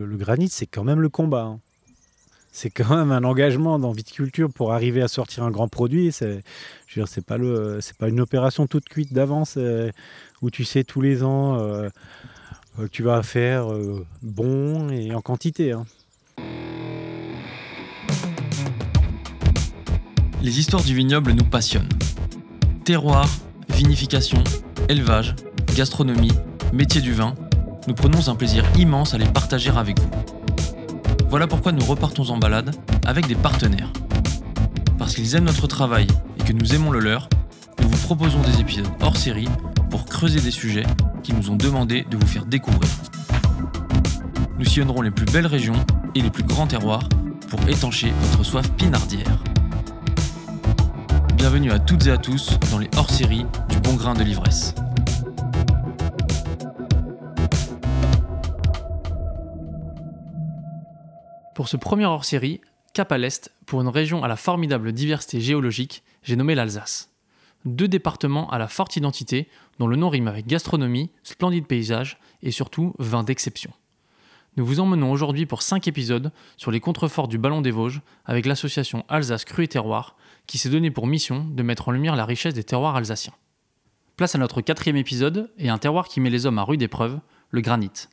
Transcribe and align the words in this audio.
Le 0.00 0.16
granit, 0.16 0.48
c'est 0.48 0.66
quand 0.66 0.84
même 0.84 1.00
le 1.00 1.08
combat. 1.08 1.42
hein. 1.42 1.58
C'est 2.52 2.70
quand 2.70 2.96
même 2.96 3.10
un 3.10 3.24
engagement 3.24 3.80
dans 3.80 3.90
viticulture 3.90 4.48
pour 4.48 4.72
arriver 4.72 5.02
à 5.02 5.08
sortir 5.08 5.42
un 5.42 5.50
grand 5.50 5.66
produit. 5.66 6.12
C'est, 6.12 6.44
pas 7.26 8.08
une 8.08 8.20
opération 8.20 8.68
toute 8.68 8.88
cuite 8.88 9.12
d'avance 9.12 9.54
euh, 9.56 9.90
où 10.40 10.52
tu 10.52 10.64
sais 10.64 10.84
tous 10.84 11.00
les 11.00 11.24
ans 11.24 11.56
euh, 11.56 11.88
euh, 12.78 12.84
que 12.84 12.90
tu 12.92 13.02
vas 13.02 13.24
faire 13.24 13.72
euh, 13.72 14.06
bon 14.22 14.88
et 14.90 15.12
en 15.16 15.20
quantité. 15.20 15.72
hein. 15.72 15.84
Les 20.40 20.60
histoires 20.60 20.84
du 20.84 20.94
vignoble 20.94 21.32
nous 21.32 21.44
passionnent. 21.44 21.88
Terroir, 22.84 23.28
vinification, 23.68 24.44
élevage, 24.88 25.34
gastronomie, 25.74 26.30
métier 26.72 27.00
du 27.00 27.12
vin, 27.12 27.34
nous 27.88 27.94
prenons 27.94 28.28
un 28.28 28.34
plaisir 28.34 28.64
immense 28.76 29.14
à 29.14 29.18
les 29.18 29.24
partager 29.24 29.70
avec 29.70 29.98
vous. 29.98 30.10
Voilà 31.30 31.46
pourquoi 31.46 31.72
nous 31.72 31.82
repartons 31.82 32.28
en 32.28 32.36
balade 32.36 32.76
avec 33.06 33.26
des 33.26 33.34
partenaires. 33.34 33.90
Parce 34.98 35.14
qu'ils 35.14 35.34
aiment 35.34 35.46
notre 35.46 35.66
travail 35.66 36.06
et 36.38 36.44
que 36.44 36.52
nous 36.52 36.74
aimons 36.74 36.90
le 36.90 36.98
leur, 36.98 37.30
nous 37.80 37.88
vous 37.88 37.96
proposons 37.96 38.42
des 38.42 38.60
épisodes 38.60 38.86
hors 39.00 39.16
série 39.16 39.48
pour 39.88 40.04
creuser 40.04 40.38
des 40.40 40.50
sujets 40.50 40.84
qui 41.22 41.32
nous 41.32 41.48
ont 41.48 41.56
demandé 41.56 42.04
de 42.10 42.18
vous 42.18 42.26
faire 42.26 42.44
découvrir. 42.44 42.90
Nous 44.58 44.66
sillonnerons 44.66 45.00
les 45.00 45.10
plus 45.10 45.24
belles 45.24 45.46
régions 45.46 45.86
et 46.14 46.20
les 46.20 46.30
plus 46.30 46.44
grands 46.44 46.66
terroirs 46.66 47.08
pour 47.48 47.66
étancher 47.70 48.12
votre 48.20 48.44
soif 48.44 48.70
pinardière. 48.72 49.42
Bienvenue 51.36 51.72
à 51.72 51.78
toutes 51.78 52.06
et 52.06 52.10
à 52.10 52.18
tous 52.18 52.58
dans 52.70 52.78
les 52.78 52.90
hors-séries 52.98 53.46
du 53.70 53.80
bon 53.80 53.94
grain 53.94 54.12
de 54.12 54.24
l'ivresse. 54.24 54.74
Pour 61.58 61.66
ce 61.66 61.76
premier 61.76 62.06
hors-série, 62.06 62.60
cap 62.94 63.10
à 63.10 63.18
l'est, 63.18 63.52
pour 63.66 63.80
une 63.80 63.88
région 63.88 64.22
à 64.22 64.28
la 64.28 64.36
formidable 64.36 64.92
diversité 64.92 65.40
géologique, 65.40 66.04
j'ai 66.22 66.36
nommé 66.36 66.54
l'Alsace. 66.54 67.10
Deux 67.64 67.88
départements 67.88 68.48
à 68.50 68.58
la 68.58 68.68
forte 68.68 68.94
identité, 68.94 69.48
dont 69.80 69.88
le 69.88 69.96
nom 69.96 70.08
rime 70.08 70.28
avec 70.28 70.46
gastronomie, 70.46 71.10
splendide 71.24 71.66
paysage 71.66 72.20
et 72.44 72.52
surtout 72.52 72.94
vin 73.00 73.24
d'exception. 73.24 73.72
Nous 74.56 74.64
vous 74.64 74.78
emmenons 74.78 75.10
aujourd'hui 75.10 75.46
pour 75.46 75.62
5 75.62 75.88
épisodes 75.88 76.30
sur 76.56 76.70
les 76.70 76.78
contreforts 76.78 77.26
du 77.26 77.38
Ballon 77.38 77.60
des 77.60 77.72
Vosges 77.72 78.02
avec 78.24 78.46
l'association 78.46 79.04
Alsace 79.08 79.44
Cru 79.44 79.64
et 79.64 79.68
Terroir 79.68 80.14
qui 80.46 80.58
s'est 80.58 80.70
donné 80.70 80.92
pour 80.92 81.08
mission 81.08 81.44
de 81.44 81.62
mettre 81.64 81.88
en 81.88 81.90
lumière 81.90 82.14
la 82.14 82.24
richesse 82.24 82.54
des 82.54 82.62
terroirs 82.62 82.94
alsaciens. 82.94 83.34
Place 84.16 84.36
à 84.36 84.38
notre 84.38 84.60
quatrième 84.60 84.96
épisode 84.96 85.50
et 85.58 85.70
un 85.70 85.78
terroir 85.78 86.06
qui 86.06 86.20
met 86.20 86.30
les 86.30 86.46
hommes 86.46 86.60
à 86.60 86.62
rude 86.62 86.82
épreuve, 86.82 87.18
le 87.50 87.62
granit. 87.62 88.06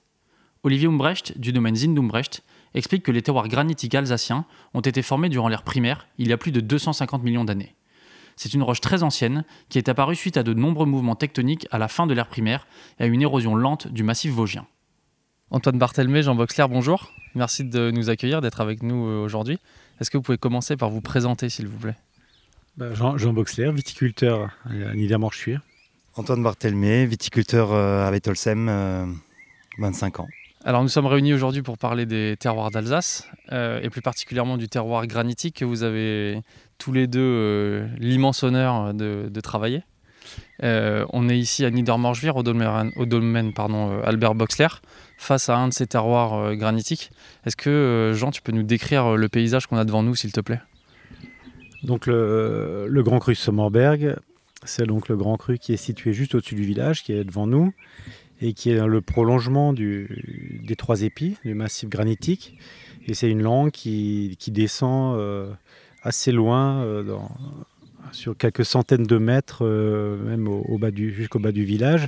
Olivier 0.64 0.88
Umbrecht, 0.88 1.38
du 1.38 1.54
domaine 1.54 1.76
Zindumbrecht, 1.76 2.42
explique 2.76 3.04
que 3.04 3.12
les 3.12 3.22
terroirs 3.22 3.48
granitiques 3.48 3.96
alsaciens 3.96 4.46
ont 4.74 4.82
été 4.82 5.02
formés 5.02 5.30
durant 5.30 5.48
l'ère 5.48 5.64
primaire, 5.64 6.08
il 6.18 6.28
y 6.28 6.34
a 6.34 6.38
plus 6.38 6.52
de 6.52 6.60
250 6.60 7.24
millions 7.24 7.46
d'années. 7.46 7.76
C'est 8.36 8.54
une 8.54 8.64
roche 8.64 8.82
très 8.82 9.02
ancienne 9.02 9.46
qui 9.70 9.78
est 9.78 9.90
apparue 9.90 10.16
suite 10.16 10.38
à 10.38 10.44
de 10.44 10.54
nombreux 10.54 10.86
mouvements 10.86 11.16
tectoniques 11.16 11.68
à 11.72 11.78
la 11.78 11.88
fin 11.88 12.06
de 12.06 12.14
l'ère 12.14 12.28
primaire 12.28 12.68
et 13.00 13.04
à 13.04 13.08
une 13.08 13.22
érosion 13.22 13.56
lente 13.56 13.88
du 13.88 14.04
massif 14.04 14.32
vosgien. 14.32 14.68
Antoine 15.52 15.78
Barthelmé, 15.78 16.22
Jean 16.22 16.36
Boxler, 16.36 16.66
bonjour. 16.70 17.14
Merci 17.34 17.64
de 17.64 17.92
nous 17.92 18.10
accueillir, 18.10 18.42
d'être 18.42 18.62
avec 18.62 18.84
nous 18.84 19.08
euh, 19.08 19.24
aujourd'hui. 19.24 19.60
Est-ce 20.02 20.10
que 20.10 20.18
vous 20.18 20.24
pouvez 20.24 20.38
commencer 20.38 20.76
par 20.76 20.90
vous 20.90 21.02
présenter, 21.02 21.50
s'il 21.50 21.68
vous 21.68 21.78
plaît? 21.78 21.96
Bah, 22.78 22.94
Jean, 22.94 23.18
Jean 23.18 23.32
Boxler, 23.32 23.72
viticulteur 23.72 24.50
à 24.66 24.96
Niedermorschwihr. 24.96 25.62
Antoine 26.16 26.44
Barthelmé, 26.44 27.06
viticulteur 27.06 27.72
euh, 27.72 28.08
à 28.08 28.12
Wettolsheim, 28.12 28.68
euh, 28.68 29.06
25 29.78 30.22
ans. 30.22 30.28
Alors 30.68 30.82
nous 30.82 30.90
sommes 30.90 31.06
réunis 31.06 31.32
aujourd'hui 31.32 31.62
pour 31.62 31.78
parler 31.78 32.08
des 32.08 32.38
terroirs 32.40 32.72
d'Alsace, 32.72 33.30
euh, 33.52 33.80
et 33.84 33.92
plus 33.92 34.02
particulièrement 34.02 34.58
du 34.58 34.68
terroir 34.68 35.06
granitique 35.06 35.58
que 35.58 35.66
vous 35.66 35.84
avez 35.84 36.42
tous 36.80 36.92
les 36.92 37.06
deux 37.06 37.20
euh, 37.22 37.88
l'immense 38.00 38.42
honneur 38.42 38.96
de, 38.96 39.40
travailler. 39.42 39.84
Euh, 40.64 41.06
on 41.14 41.30
est 41.30 41.38
ici 41.38 41.66
à 41.66 41.70
Niedermorschwihr, 41.70 42.36
au 42.36 42.42
domaine, 42.42 43.54
pardon, 43.54 44.02
Albert 44.02 44.34
Boxler, 44.34 44.70
face 45.20 45.50
à 45.50 45.56
un 45.56 45.68
de 45.68 45.74
ces 45.74 45.86
terroirs 45.86 46.56
granitiques. 46.56 47.12
Est-ce 47.46 47.56
que, 47.56 48.14
Jean, 48.16 48.32
tu 48.32 48.42
peux 48.42 48.52
nous 48.52 48.64
décrire 48.64 49.18
le 49.18 49.30
paysage 49.30 49.68
qu'on 49.68 49.78
a 49.78 49.86
devant 49.86 50.02
nous, 50.02 50.16
s'il 50.16 50.32
te 50.32 50.42
plaît? 50.42 50.62
Donc 51.84 52.08
le, 52.08 52.88
le 52.90 53.04
Grand 53.04 53.20
Cru 53.20 53.36
Sommerberg, 53.36 54.16
c'est 54.64 54.88
donc 54.88 55.10
le 55.10 55.16
Grand 55.16 55.38
Cru 55.38 55.60
qui 55.60 55.74
est 55.74 55.78
situé 55.78 56.12
juste 56.12 56.34
au-dessus 56.34 56.56
du 56.56 56.64
village, 56.64 57.04
qui 57.04 57.14
est 57.14 57.24
devant 57.24 57.46
nous, 57.46 57.72
et 58.42 58.54
qui 58.54 58.70
est 58.72 58.86
le 58.86 59.02
prolongement 59.02 59.72
du- 59.74 60.45
des 60.66 60.76
trois 60.76 61.04
épis, 61.04 61.38
du 61.46 61.54
massif 61.54 61.90
granitique. 61.90 62.58
Et 63.08 63.14
c'est 63.14 63.30
une 63.30 63.42
langue 63.42 63.72
qui, 63.72 64.38
descend 64.48 65.18
euh, 65.18 65.52
assez 66.02 66.32
loin, 66.32 66.84
euh, 66.84 67.18
sur 68.12 68.36
quelques 68.36 68.66
centaines 68.66 69.06
de 69.06 69.18
mètres, 69.18 69.64
euh, 69.64 70.18
même 70.18 70.50
jusqu'au 71.14 71.40
bas 71.40 71.52
du 71.52 71.64
village. 71.64 72.08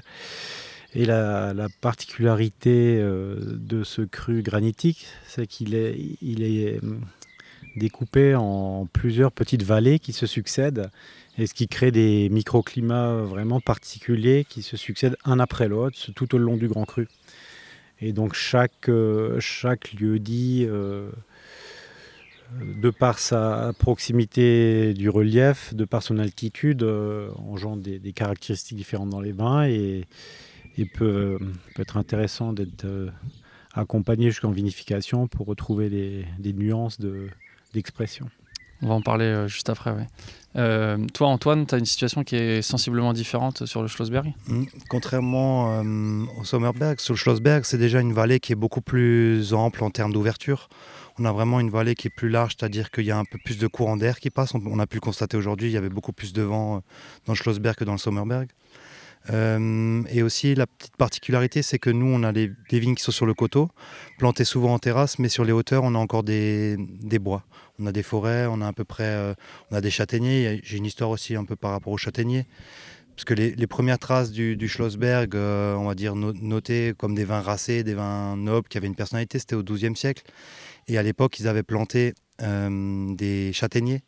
Et 0.95 1.05
la, 1.05 1.53
la 1.53 1.67
particularité 1.81 2.97
de 2.99 3.83
ce 3.83 4.01
cru 4.01 4.41
granitique, 4.41 5.05
c'est 5.27 5.45
qu'il 5.45 5.75
est, 5.75 6.17
est 6.21 6.79
découpé 7.75 8.33
en 8.33 8.87
plusieurs 8.91 9.31
petites 9.31 9.63
vallées 9.63 9.99
qui 9.99 10.13
se 10.13 10.25
succèdent 10.25 10.89
et 11.37 11.45
ce 11.45 11.53
qui 11.53 11.67
crée 11.67 11.91
des 11.91 12.29
microclimats 12.29 13.21
vraiment 13.21 13.59
particuliers 13.59 14.45
qui 14.49 14.63
se 14.63 14.75
succèdent 14.75 15.17
un 15.23 15.39
après 15.39 15.67
l'autre 15.67 15.97
tout 16.15 16.33
au 16.33 16.39
long 16.39 16.57
du 16.57 16.67
Grand 16.67 16.85
Cru. 16.85 17.07
Et 17.99 18.13
donc 18.13 18.33
chaque, 18.33 18.89
euh, 18.89 19.39
chaque 19.39 19.93
lieu 19.93 20.19
dit, 20.19 20.65
euh, 20.67 21.09
de 22.61 22.89
par 22.89 23.19
sa 23.19 23.73
proximité 23.79 24.93
du 24.93 25.09
relief, 25.09 25.73
de 25.73 25.85
par 25.85 26.03
son 26.03 26.19
altitude, 26.19 26.83
euh, 26.83 27.29
engendre 27.37 27.81
des, 27.81 28.13
caractéristiques 28.13 28.77
différentes 28.77 29.09
dans 29.09 29.21
les 29.21 29.31
vins 29.31 29.67
et, 29.67 30.05
peut, 30.93 31.39
peut 31.73 31.81
être 31.81 31.97
intéressant 31.97 32.53
d'être 32.53 32.85
accompagné 33.73 34.29
jusqu'en 34.29 34.51
vinification 34.51 35.27
pour 35.27 35.47
retrouver 35.47 35.89
des, 35.89 36.53
nuances 36.53 36.99
de- 36.99 37.29
d'expression. 37.73 38.29
On 38.81 38.87
va 38.87 38.93
en 38.93 39.01
parler 39.01 39.25
euh, 39.25 39.47
juste 39.47 39.69
après. 39.69 39.93
Euh, 40.55 40.97
toi, 41.13 41.27
Antoine, 41.27 41.65
tu 41.65 41.75
as 41.75 41.77
une 41.77 41.85
situation 41.85 42.23
qui 42.23 42.35
est 42.35 42.61
sensiblement 42.61 43.13
différente 43.13 43.65
sur 43.65 43.81
le 43.81 43.87
Schlossberg? 43.87 44.33
Mm. 44.47 44.63
Contrairement 44.89 45.81
euh, 45.81 46.25
au 46.39 46.43
Sommerberg, 46.43 46.99
sur 46.99 47.13
le 47.13 47.17
Schlossberg, 47.17 47.63
c'est 47.65 47.77
déjà 47.77 47.99
une 47.99 48.13
vallée 48.13 48.39
qui 48.39 48.53
est 48.53 48.55
beaucoup 48.55 48.81
plus 48.81 49.53
ample 49.53 49.83
en 49.83 49.89
termes 49.89 50.13
d'ouverture. 50.13 50.69
On 51.19 51.25
a 51.25 51.31
vraiment 51.31 51.59
une 51.59 51.71
vallée 51.71 51.95
qui 51.95 52.07
est 52.07 52.15
plus 52.15 52.29
large, 52.29 52.55
c'est-à-dire 52.57 52.91
qu'il 52.91 53.05
y 53.05 53.11
a 53.11 53.17
un 53.17 53.25
peu 53.25 53.39
plus 53.43 53.57
de 53.57 53.65
courant 53.67 53.97
d'air 53.97 54.19
qui 54.19 54.29
passe. 54.29 54.53
On, 54.53 54.61
on 54.65 54.79
a 54.79 54.85
pu 54.85 54.97
le 54.97 55.01
constater 55.01 55.37
aujourd'hui, 55.37 55.69
il 55.69 55.73
y 55.73 55.77
avait 55.77 55.89
beaucoup 55.89 56.13
plus 56.13 56.31
de 56.31 56.43
vent 56.43 56.81
dans 57.25 57.33
le 57.33 57.37
Schlossberg 57.37 57.75
que 57.75 57.83
dans 57.83 57.93
le 57.93 57.97
Sommerberg. 57.97 58.49
Euh, 59.29 60.03
et 60.09 60.23
aussi, 60.23 60.55
la 60.55 60.67
petite 60.67 60.95
particularité, 60.97 61.61
c'est 61.61 61.79
que 61.79 61.89
nous, 61.89 62.05
on 62.07 62.23
a 62.23 62.31
les- 62.31 62.51
des 62.69 62.79
vignes 62.79 62.95
qui 62.95 63.03
sont 63.03 63.11
sur 63.11 63.25
le 63.25 63.33
coteau, 63.33 63.69
plantées 64.17 64.45
souvent 64.45 64.73
en 64.73 64.79
terrasse, 64.79 65.19
mais 65.19 65.29
sur 65.29 65.43
les 65.43 65.51
hauteurs, 65.51 65.83
on 65.83 65.95
a 65.95 65.97
encore 65.97 66.23
des, 66.23 66.77
bois. 67.19 67.43
On 67.79 67.85
a 67.85 67.91
des 67.91 68.03
forêts, 68.03 68.45
on 68.49 68.61
a 68.61 68.67
à 68.67 68.73
peu 68.73 68.85
près 68.85 69.03
euh, 69.05 69.33
on 69.71 69.75
a 69.75 69.81
des 69.81 69.91
châtaigniers. 69.91 70.61
J'ai 70.63 70.77
une 70.77 70.85
histoire 70.85 71.09
aussi 71.09 71.35
un 71.35 71.45
peu 71.45 71.55
par 71.55 71.71
rapport 71.71 71.93
aux 71.93 71.97
châtaigniers. 71.97 72.45
Parce 73.15 73.25
que 73.25 73.33
les, 73.33 73.55
les 73.55 73.67
premières 73.67 73.97
traces 73.99 74.31
du, 74.31 74.67
Schlossberg, 74.67 75.35
euh, 75.35 75.75
on 75.75 75.85
va 75.87 75.95
dire 75.95 76.15
no- 76.15 76.33
notées 76.33 76.93
comme 76.97 77.15
des 77.15 77.25
vins 77.25 77.41
racés, 77.41 77.83
des 77.83 77.95
vins 77.95 78.37
nobles 78.37 78.67
qui 78.67 78.77
avaient 78.77 78.87
une 78.87 78.95
personnalité, 78.95 79.39
c'était 79.39 79.55
au 79.55 79.63
XIIe 79.63 79.95
siècle. 79.95 80.23
Et 80.87 80.97
à 80.97 81.03
l'époque, 81.03 81.39
ils 81.39 81.47
avaient 81.47 81.63
planté 81.63 82.13
des 82.39 83.51
châtaigniers 83.51 84.03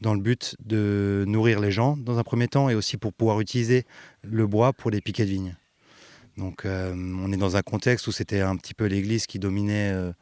dans 0.00 0.14
le 0.14 0.20
but 0.20 0.56
de 0.64 1.24
nourrir 1.26 1.60
les 1.60 1.70
gens 1.72 1.96
dans 1.96 2.18
un 2.18 2.22
premier 2.22 2.48
temps 2.48 2.68
et 2.68 2.74
aussi 2.74 2.96
pour 2.96 3.12
pouvoir 3.12 3.40
utiliser 3.40 3.84
le 4.22 4.46
bois 4.46 4.72
pour 4.72 4.90
les 4.90 5.00
piquets 5.00 5.24
de 5.24 5.30
vigne. 5.30 5.56
Donc 6.36 6.64
euh, 6.64 6.94
on 6.94 7.32
est 7.32 7.36
dans 7.36 7.56
un 7.56 7.62
contexte 7.62 8.06
où 8.06 8.12
c'était 8.12 8.40
un 8.40 8.56
petit 8.56 8.74
peu 8.74 8.86
l'église 8.86 9.26
qui 9.26 9.38
dominait 9.40 9.90
euh, 9.92 10.12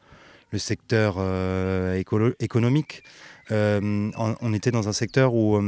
le 0.51 0.57
secteur 0.57 1.15
euh, 1.19 2.01
économique. 2.39 3.03
On, 3.49 4.53
était 4.53 4.71
dans 4.71 4.89
un 4.89 4.93
secteur 4.93 5.33
où 5.33 5.57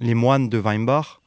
les 0.00 0.14
moines 0.14 0.48
de 0.48 0.58
Weinbach 0.58 1.20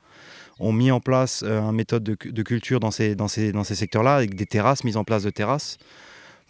ont 0.60 0.72
mis 0.72 0.92
en 0.92 1.00
place 1.00 1.44
une 1.44 1.72
méthode 1.72 2.04
de, 2.04 2.16
cu- 2.16 2.32
de 2.32 2.44
culture 2.44 2.80
dans 2.80 2.92
ces, 2.92 3.16
dans 3.16 3.28
ces, 3.28 3.52
dans 3.52 3.64
ces 3.64 3.76
secteurs-là, 3.76 4.16
avec 4.16 4.36
des 4.36 4.46
terrasses, 4.46 4.84
mise 4.84 4.98
en 4.98 5.04
place 5.04 5.24
de 5.24 5.30
terrasses, 5.30 5.78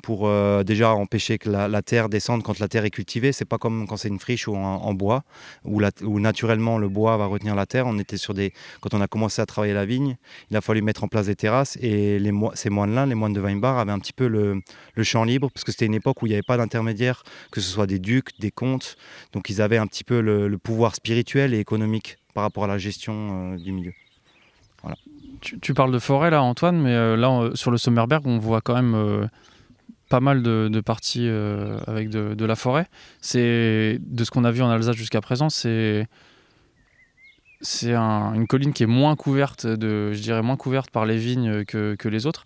pour 0.01 0.27
euh, 0.27 0.63
déjà 0.63 0.93
empêcher 0.93 1.37
que 1.37 1.49
la, 1.49 1.81
terre 1.81 2.09
descende 2.09 2.43
quand 2.43 2.59
la 2.59 2.67
terre 2.67 2.85
est 2.85 2.89
cultivée. 2.89 3.31
C'est 3.31 3.45
pas 3.45 3.57
comme 3.57 3.87
quand 3.87 3.97
c'est 3.97 4.07
une 4.07 4.19
friche 4.19 4.47
ou 4.47 4.55
en, 4.55 4.93
bois, 4.93 5.23
où, 5.65 5.81
naturellement 6.19 6.77
le 6.77 6.89
bois 6.89 7.17
va 7.17 7.25
retenir 7.25 7.55
la 7.55 7.65
terre. 7.65 7.87
On 7.87 7.97
était 7.99 8.17
sur 8.17 8.33
des, 8.33 8.53
quand 8.81 8.93
on 8.93 9.01
a 9.01 9.07
commencé 9.07 9.41
à 9.41 9.45
travailler 9.45 9.73
la 9.73 9.85
vigne, 9.85 10.17
il 10.49 10.57
a 10.57 10.61
fallu 10.61 10.81
mettre 10.81 11.03
en 11.03 11.07
place 11.07 11.27
des 11.27 11.35
terrasses, 11.35 11.77
et 11.81 12.19
les, 12.19 12.31
ces 12.53 12.69
moines-là, 12.69 13.05
les 13.05 13.15
moines 13.15 13.33
de 13.33 13.41
Weinbach, 13.41 13.79
avaient 13.79 13.91
un 13.91 13.99
petit 13.99 14.13
peu 14.13 14.27
le, 14.27 14.61
le 14.95 15.03
champ 15.03 15.23
libre, 15.23 15.49
parce 15.53 15.63
que 15.63 15.71
c'était 15.71 15.85
une 15.85 15.93
époque 15.93 16.21
où 16.21 16.25
il 16.25 16.29
n'y 16.29 16.35
avait 16.35 16.43
pas 16.43 16.57
d'intermédiaire, 16.57 17.23
que 17.51 17.61
ce 17.61 17.69
soit 17.69 17.87
des 17.87 17.99
ducs, 17.99 18.39
des 18.39 18.51
comtes, 18.51 18.97
donc 19.33 19.49
ils 19.49 19.61
avaient 19.61 19.77
un 19.77 19.87
petit 19.87 20.03
peu 20.03 20.21
le, 20.21 20.57
pouvoir 20.57 20.95
spirituel 20.95 21.53
et 21.53 21.59
économique 21.59 22.17
par 22.33 22.43
rapport 22.43 22.65
à 22.65 22.67
la 22.67 22.77
gestion 22.77 23.53
euh, 23.53 23.57
du 23.57 23.71
milieu. 23.71 23.93
Tu, 25.41 25.73
parles 25.73 25.93
de 25.93 25.99
forêt 25.99 26.29
là, 26.29 26.43
Antoine, 26.43 26.81
mais 26.81 26.93
là, 27.15 27.49
sur 27.53 27.71
le 27.71 27.77
Sommerberg, 27.77 28.27
on 28.27 28.39
voit 28.39 28.59
quand 28.59 28.75
même 28.75 29.29
pas 30.09 30.19
mal 30.19 30.41
de, 30.41 30.81
parties 30.81 31.27
avec 31.87 32.09
de, 32.09 32.45
la 32.45 32.55
forêt. 32.55 32.87
C'est 33.21 33.99
de 34.01 34.23
ce 34.23 34.31
qu'on 34.31 34.43
a 34.43 34.51
vu 34.51 34.61
en 34.61 34.69
Alsace 34.69 34.95
jusqu'à 34.95 35.21
présent, 35.21 35.49
c'est 35.49 36.07
c'est 37.61 37.93
une 37.93 38.47
colline 38.47 38.71
qui 38.71 38.83
est 38.83 38.87
moins 38.87 39.17
couverte 39.17 39.67
de, 39.67 40.13
je 40.13 40.21
dirais 40.21 40.41
moins 40.41 40.55
couverte 40.55 40.91
par 40.91 41.05
les 41.05 41.17
vignes 41.17 41.65
que, 41.65 41.95
que 41.95 42.07
les 42.07 42.25
autres. 42.25 42.45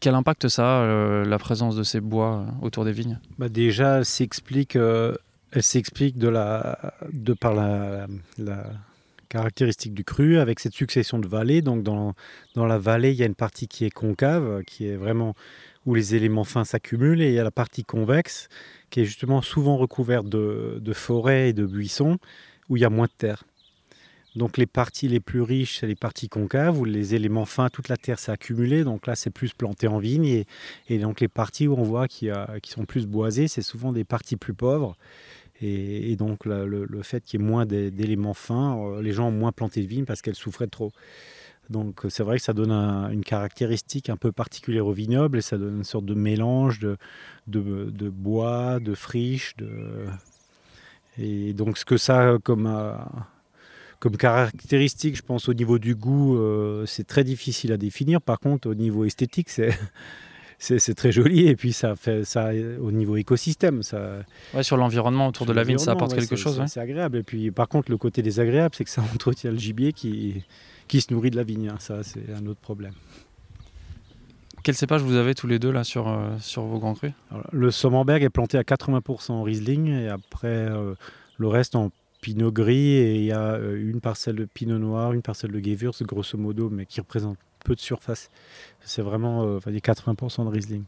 Quel 0.00 0.14
impact 0.14 0.48
ça 0.48 0.82
a 0.82 1.24
la 1.24 1.38
présence 1.38 1.76
de 1.76 1.82
ces 1.82 2.00
bois 2.00 2.46
autour 2.60 2.84
des 2.84 2.92
vignes? 2.92 3.18
Bah 3.38 3.48
Déjà, 3.48 3.98
elle 3.98 4.04
s'explique, 4.04 4.76
elle 4.76 5.62
s'explique 5.62 6.18
de 6.18 6.28
la, 6.28 6.94
de 7.10 7.32
par 7.32 7.54
la, 7.54 8.06
la, 8.36 8.64
caractéristique 9.28 9.94
du 9.94 10.04
cru 10.04 10.38
avec 10.38 10.60
cette 10.60 10.74
succession 10.74 11.18
de 11.18 11.28
vallées. 11.28 11.62
Donc 11.62 11.82
dans, 11.82 12.14
dans 12.54 12.66
la 12.66 12.78
vallée, 12.78 13.10
il 13.10 13.16
y 13.16 13.22
a 13.22 13.26
une 13.26 13.34
partie 13.34 13.68
qui 13.68 13.84
est 13.84 13.90
concave, 13.90 14.62
qui 14.64 14.86
est 14.86 14.96
vraiment 14.96 15.34
où 15.88 15.94
les 15.94 16.14
éléments 16.14 16.44
fins 16.44 16.66
s'accumulent, 16.66 17.22
et 17.22 17.28
il 17.28 17.32
y 17.32 17.38
a 17.38 17.44
la 17.44 17.50
partie 17.50 17.82
convexe 17.82 18.50
qui 18.90 19.00
est 19.00 19.04
justement 19.06 19.40
souvent 19.40 19.78
recouverte 19.78 20.28
de, 20.28 20.92
forêts 20.92 21.48
et 21.48 21.52
de 21.54 21.64
buissons 21.64 22.18
où 22.68 22.76
il 22.76 22.80
y 22.80 22.84
a 22.84 22.90
moins 22.90 23.06
de 23.06 23.12
terre. 23.16 23.44
Donc 24.36 24.58
les 24.58 24.66
parties 24.66 25.08
les 25.08 25.18
plus 25.18 25.40
riches, 25.40 25.78
c'est 25.78 25.86
les 25.86 25.94
parties 25.94 26.28
concaves 26.28 26.78
où 26.78 26.84
les 26.84 27.14
éléments 27.14 27.46
fins, 27.46 27.70
toute 27.70 27.88
la 27.88 27.96
terre 27.96 28.18
s'est 28.18 28.30
accumulée. 28.30 28.84
Donc 28.84 29.06
là, 29.06 29.16
c'est 29.16 29.30
plus 29.30 29.54
planté 29.54 29.88
en 29.88 29.96
vigne. 29.96 30.44
Et, 30.90 30.98
donc 30.98 31.20
les 31.20 31.28
parties 31.28 31.66
où 31.66 31.72
on 31.72 31.84
voit 31.84 32.06
qui, 32.06 32.28
sont 32.64 32.84
plus 32.84 33.06
boisées, 33.06 33.48
c'est 33.48 33.62
souvent 33.62 33.90
des 33.90 34.04
parties 34.04 34.36
plus 34.36 34.52
pauvres. 34.52 34.94
Et, 35.62 36.16
donc 36.16 36.44
le, 36.44 36.86
fait 37.02 37.24
qu'il 37.24 37.40
y 37.40 37.42
ait 37.42 37.46
moins 37.46 37.64
d'éléments 37.64 38.34
fins, 38.34 38.78
euh, 38.78 39.00
les 39.00 39.12
gens 39.12 39.28
ont 39.28 39.32
moins 39.32 39.52
planté 39.52 39.80
de 39.80 39.86
vigne 39.86 40.04
parce 40.04 40.20
qu'elles 40.20 40.34
souffraient 40.34 40.66
trop. 40.66 40.92
Donc 41.70 42.00
c'est 42.08 42.22
vrai 42.22 42.38
que 42.38 42.42
ça 42.42 42.54
donne 42.54 42.72
une 42.72 43.24
caractéristique 43.24 44.08
un 44.08 44.16
peu 44.16 44.32
particulière 44.32 44.86
au 44.86 44.92
vignoble 44.92 45.38
et 45.38 45.42
ça 45.42 45.58
donne 45.58 45.78
une 45.78 45.84
sorte 45.84 46.06
de 46.06 46.14
mélange 46.14 46.80
de, 46.80 46.96
de, 47.46 48.08
bois, 48.08 48.80
de 48.80 48.94
friche. 48.94 49.54
De... 49.56 50.06
Et 51.18 51.52
donc 51.52 51.76
ce 51.76 51.84
que 51.84 51.98
ça 51.98 52.32
a 52.32 52.38
comme, 52.38 52.66
euh, 52.66 52.94
comme 53.98 54.16
caractéristique, 54.16 55.16
je 55.16 55.22
pense 55.22 55.48
au 55.48 55.54
niveau 55.54 55.78
du 55.78 55.94
goût, 55.94 56.38
euh, 56.38 56.86
c'est 56.86 57.06
très 57.06 57.24
difficile 57.24 57.72
à 57.72 57.76
définir. 57.76 58.22
Par 58.22 58.40
contre, 58.40 58.68
au 58.70 58.74
niveau 58.74 59.04
esthétique, 59.04 59.50
c'est 59.50 59.78
c'est 60.58 60.94
très 60.94 61.12
joli 61.12 61.46
et 61.46 61.54
puis 61.54 61.72
ça 61.72 61.94
fait 61.94 62.24
ça 62.24 62.50
au 62.80 62.90
niveau 62.90 63.16
écosystème 63.16 63.84
ça 63.84 64.24
ouais, 64.54 64.64
sur 64.64 64.76
l'environnement 64.76 65.28
autour 65.28 65.46
de 65.46 65.52
la 65.52 65.62
vigne 65.62 65.78
ça 65.78 65.92
apporte 65.92 66.16
quelque 66.16 66.34
chose 66.34 66.60
c'est 66.66 66.80
agréable 66.80 67.18
et 67.18 67.22
puis 67.22 67.52
par 67.52 67.68
contre 67.68 67.92
le 67.92 67.96
côté 67.96 68.22
désagréable 68.22 68.74
c'est 68.76 68.82
que 68.82 68.90
ça 68.90 69.02
entretient 69.14 69.52
le 69.52 69.56
gibier 69.58 69.92
qui 69.92 70.42
qui 70.88 71.00
se 71.00 71.12
nourrit 71.12 71.30
de 71.30 71.36
la 71.36 71.44
vigne 71.44 71.68
hein. 71.68 71.76
ça 71.78 72.02
c'est 72.02 72.32
un 72.34 72.46
autre 72.46 72.60
problème 72.60 72.94
quel 74.64 74.74
cépage 74.74 75.02
vous 75.02 75.14
avez 75.14 75.34
tous 75.34 75.46
les 75.46 75.58
deux 75.58 75.70
là 75.70 75.84
sur, 75.84 76.08
euh, 76.08 76.36
sur 76.40 76.64
vos 76.64 76.78
grands 76.78 76.94
crus? 76.94 77.12
Le 77.52 77.70
Sommerberg 77.70 78.22
est 78.22 78.28
planté 78.28 78.58
à 78.58 78.62
80% 78.62 79.30
en 79.30 79.42
Riesling 79.42 79.88
et 79.88 80.08
après 80.08 80.48
euh, 80.48 80.94
le 81.38 81.48
reste 81.48 81.76
en 81.76 81.90
Pinot 82.20 82.50
gris 82.50 82.94
et 82.94 83.14
il 83.16 83.24
y 83.24 83.32
a 83.32 83.52
euh, 83.52 83.90
une 83.90 84.00
parcelle 84.00 84.36
de 84.36 84.44
Pinot 84.44 84.78
noir, 84.78 85.12
une 85.12 85.22
parcelle 85.22 85.52
de 85.52 85.60
Gewürz 85.60 86.02
grosso 86.02 86.36
modo, 86.36 86.68
mais 86.68 86.84
qui 86.86 87.00
représente 87.00 87.38
peu 87.64 87.74
de 87.74 87.80
surface. 87.80 88.30
C'est 88.80 89.02
vraiment 89.02 89.44
euh, 89.44 89.58
80% 89.60 90.44
de 90.44 90.50
Riesling. 90.50 90.84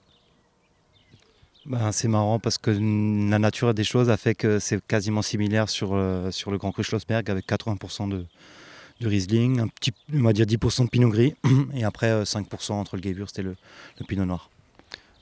Ben, 1.66 1.92
c'est 1.92 2.08
marrant 2.08 2.38
parce 2.38 2.58
que 2.58 2.70
la 2.70 3.38
nature 3.38 3.74
des 3.74 3.84
choses 3.84 4.10
a 4.10 4.16
fait 4.16 4.34
que 4.34 4.58
c'est 4.58 4.84
quasiment 4.86 5.22
similaire 5.22 5.68
sur, 5.68 5.90
euh, 5.92 6.30
sur 6.30 6.50
le 6.50 6.58
Grand 6.58 6.72
Cru 6.72 6.82
Schlossberg 6.82 7.30
avec 7.30 7.46
80% 7.46 8.08
de, 8.08 8.24
de, 9.00 9.08
Riesling, 9.08 9.60
un 9.60 9.68
petit, 9.68 9.92
on 10.14 10.22
va 10.22 10.32
dire 10.32 10.46
10% 10.46 10.84
de 10.84 10.90
Pinot 10.90 11.08
gris 11.08 11.34
et 11.74 11.84
après 11.84 12.22
5% 12.22 12.72
entre 12.72 12.96
le 12.96 13.02
Gewürz 13.02 13.32
et 13.38 13.42
le, 13.42 13.56
le 13.98 14.06
Pinot 14.06 14.24
noir. 14.24 14.50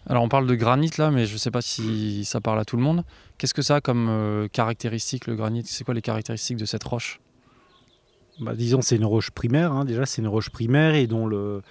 Alors 0.06 0.22
on 0.22 0.28
parle 0.28 0.46
de 0.46 0.54
granit 0.54 0.90
là, 0.96 1.10
mais 1.10 1.26
je 1.26 1.34
ne 1.34 1.38
sais 1.38 1.50
pas 1.50 1.60
si 1.60 2.25
ça 2.25 2.40
parle 2.40 2.58
à 2.58 2.64
tout 2.64 2.76
le 2.76 2.82
monde. 2.82 3.04
Qu'est-ce 3.36 3.54
que 3.54 3.62
ça 3.62 3.76
a 3.76 3.80
comme 3.80 4.08
euh, 4.08 4.48
caractéristique 4.48 5.26
le 5.26 5.36
granit? 5.36 5.64
C'est 5.66 5.84
quoi 5.84 5.94
les 5.94 6.02
caractéristiques 6.02 6.56
de 6.56 6.64
cette 6.64 6.84
roche? 6.84 7.20
Bah, 8.40 8.54
Disons 8.54 8.80
c'est 8.80 8.96
une 8.96 9.04
roche 9.04 9.30
primaire, 9.30 9.72
hein. 9.72 9.84
déjà 9.84 10.06
c'est 10.06 10.22
une 10.22 10.28
roche 10.28 10.50
primaire 10.50 10.94
et 10.94 11.06
dont 11.06 11.26
le... 11.26 11.62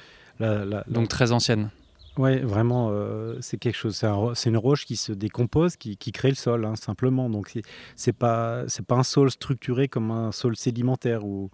Donc 0.87 1.07
très 1.07 1.31
ancienne 1.31 1.71
oui, 2.17 2.39
vraiment, 2.39 2.89
euh, 2.91 3.37
c'est 3.41 3.57
quelque 3.57 3.75
chose. 3.75 4.03
C'est 4.33 4.49
une 4.49 4.57
roche 4.57 4.85
qui 4.85 4.95
se 4.95 5.11
décompose, 5.11 5.75
qui, 5.75 5.97
crée 6.11 6.29
le 6.29 6.35
sol, 6.35 6.65
hein, 6.65 6.75
simplement. 6.75 7.29
Donc, 7.29 7.53
c'est 7.95 8.11
pas, 8.11 8.63
pas 8.87 8.95
un 8.95 9.03
sol 9.03 9.29
structuré 9.29 9.87
comme 9.87 10.09
un 10.09 10.31
sol 10.31 10.55
sédimentaire 10.55 11.25
ou, 11.25 11.51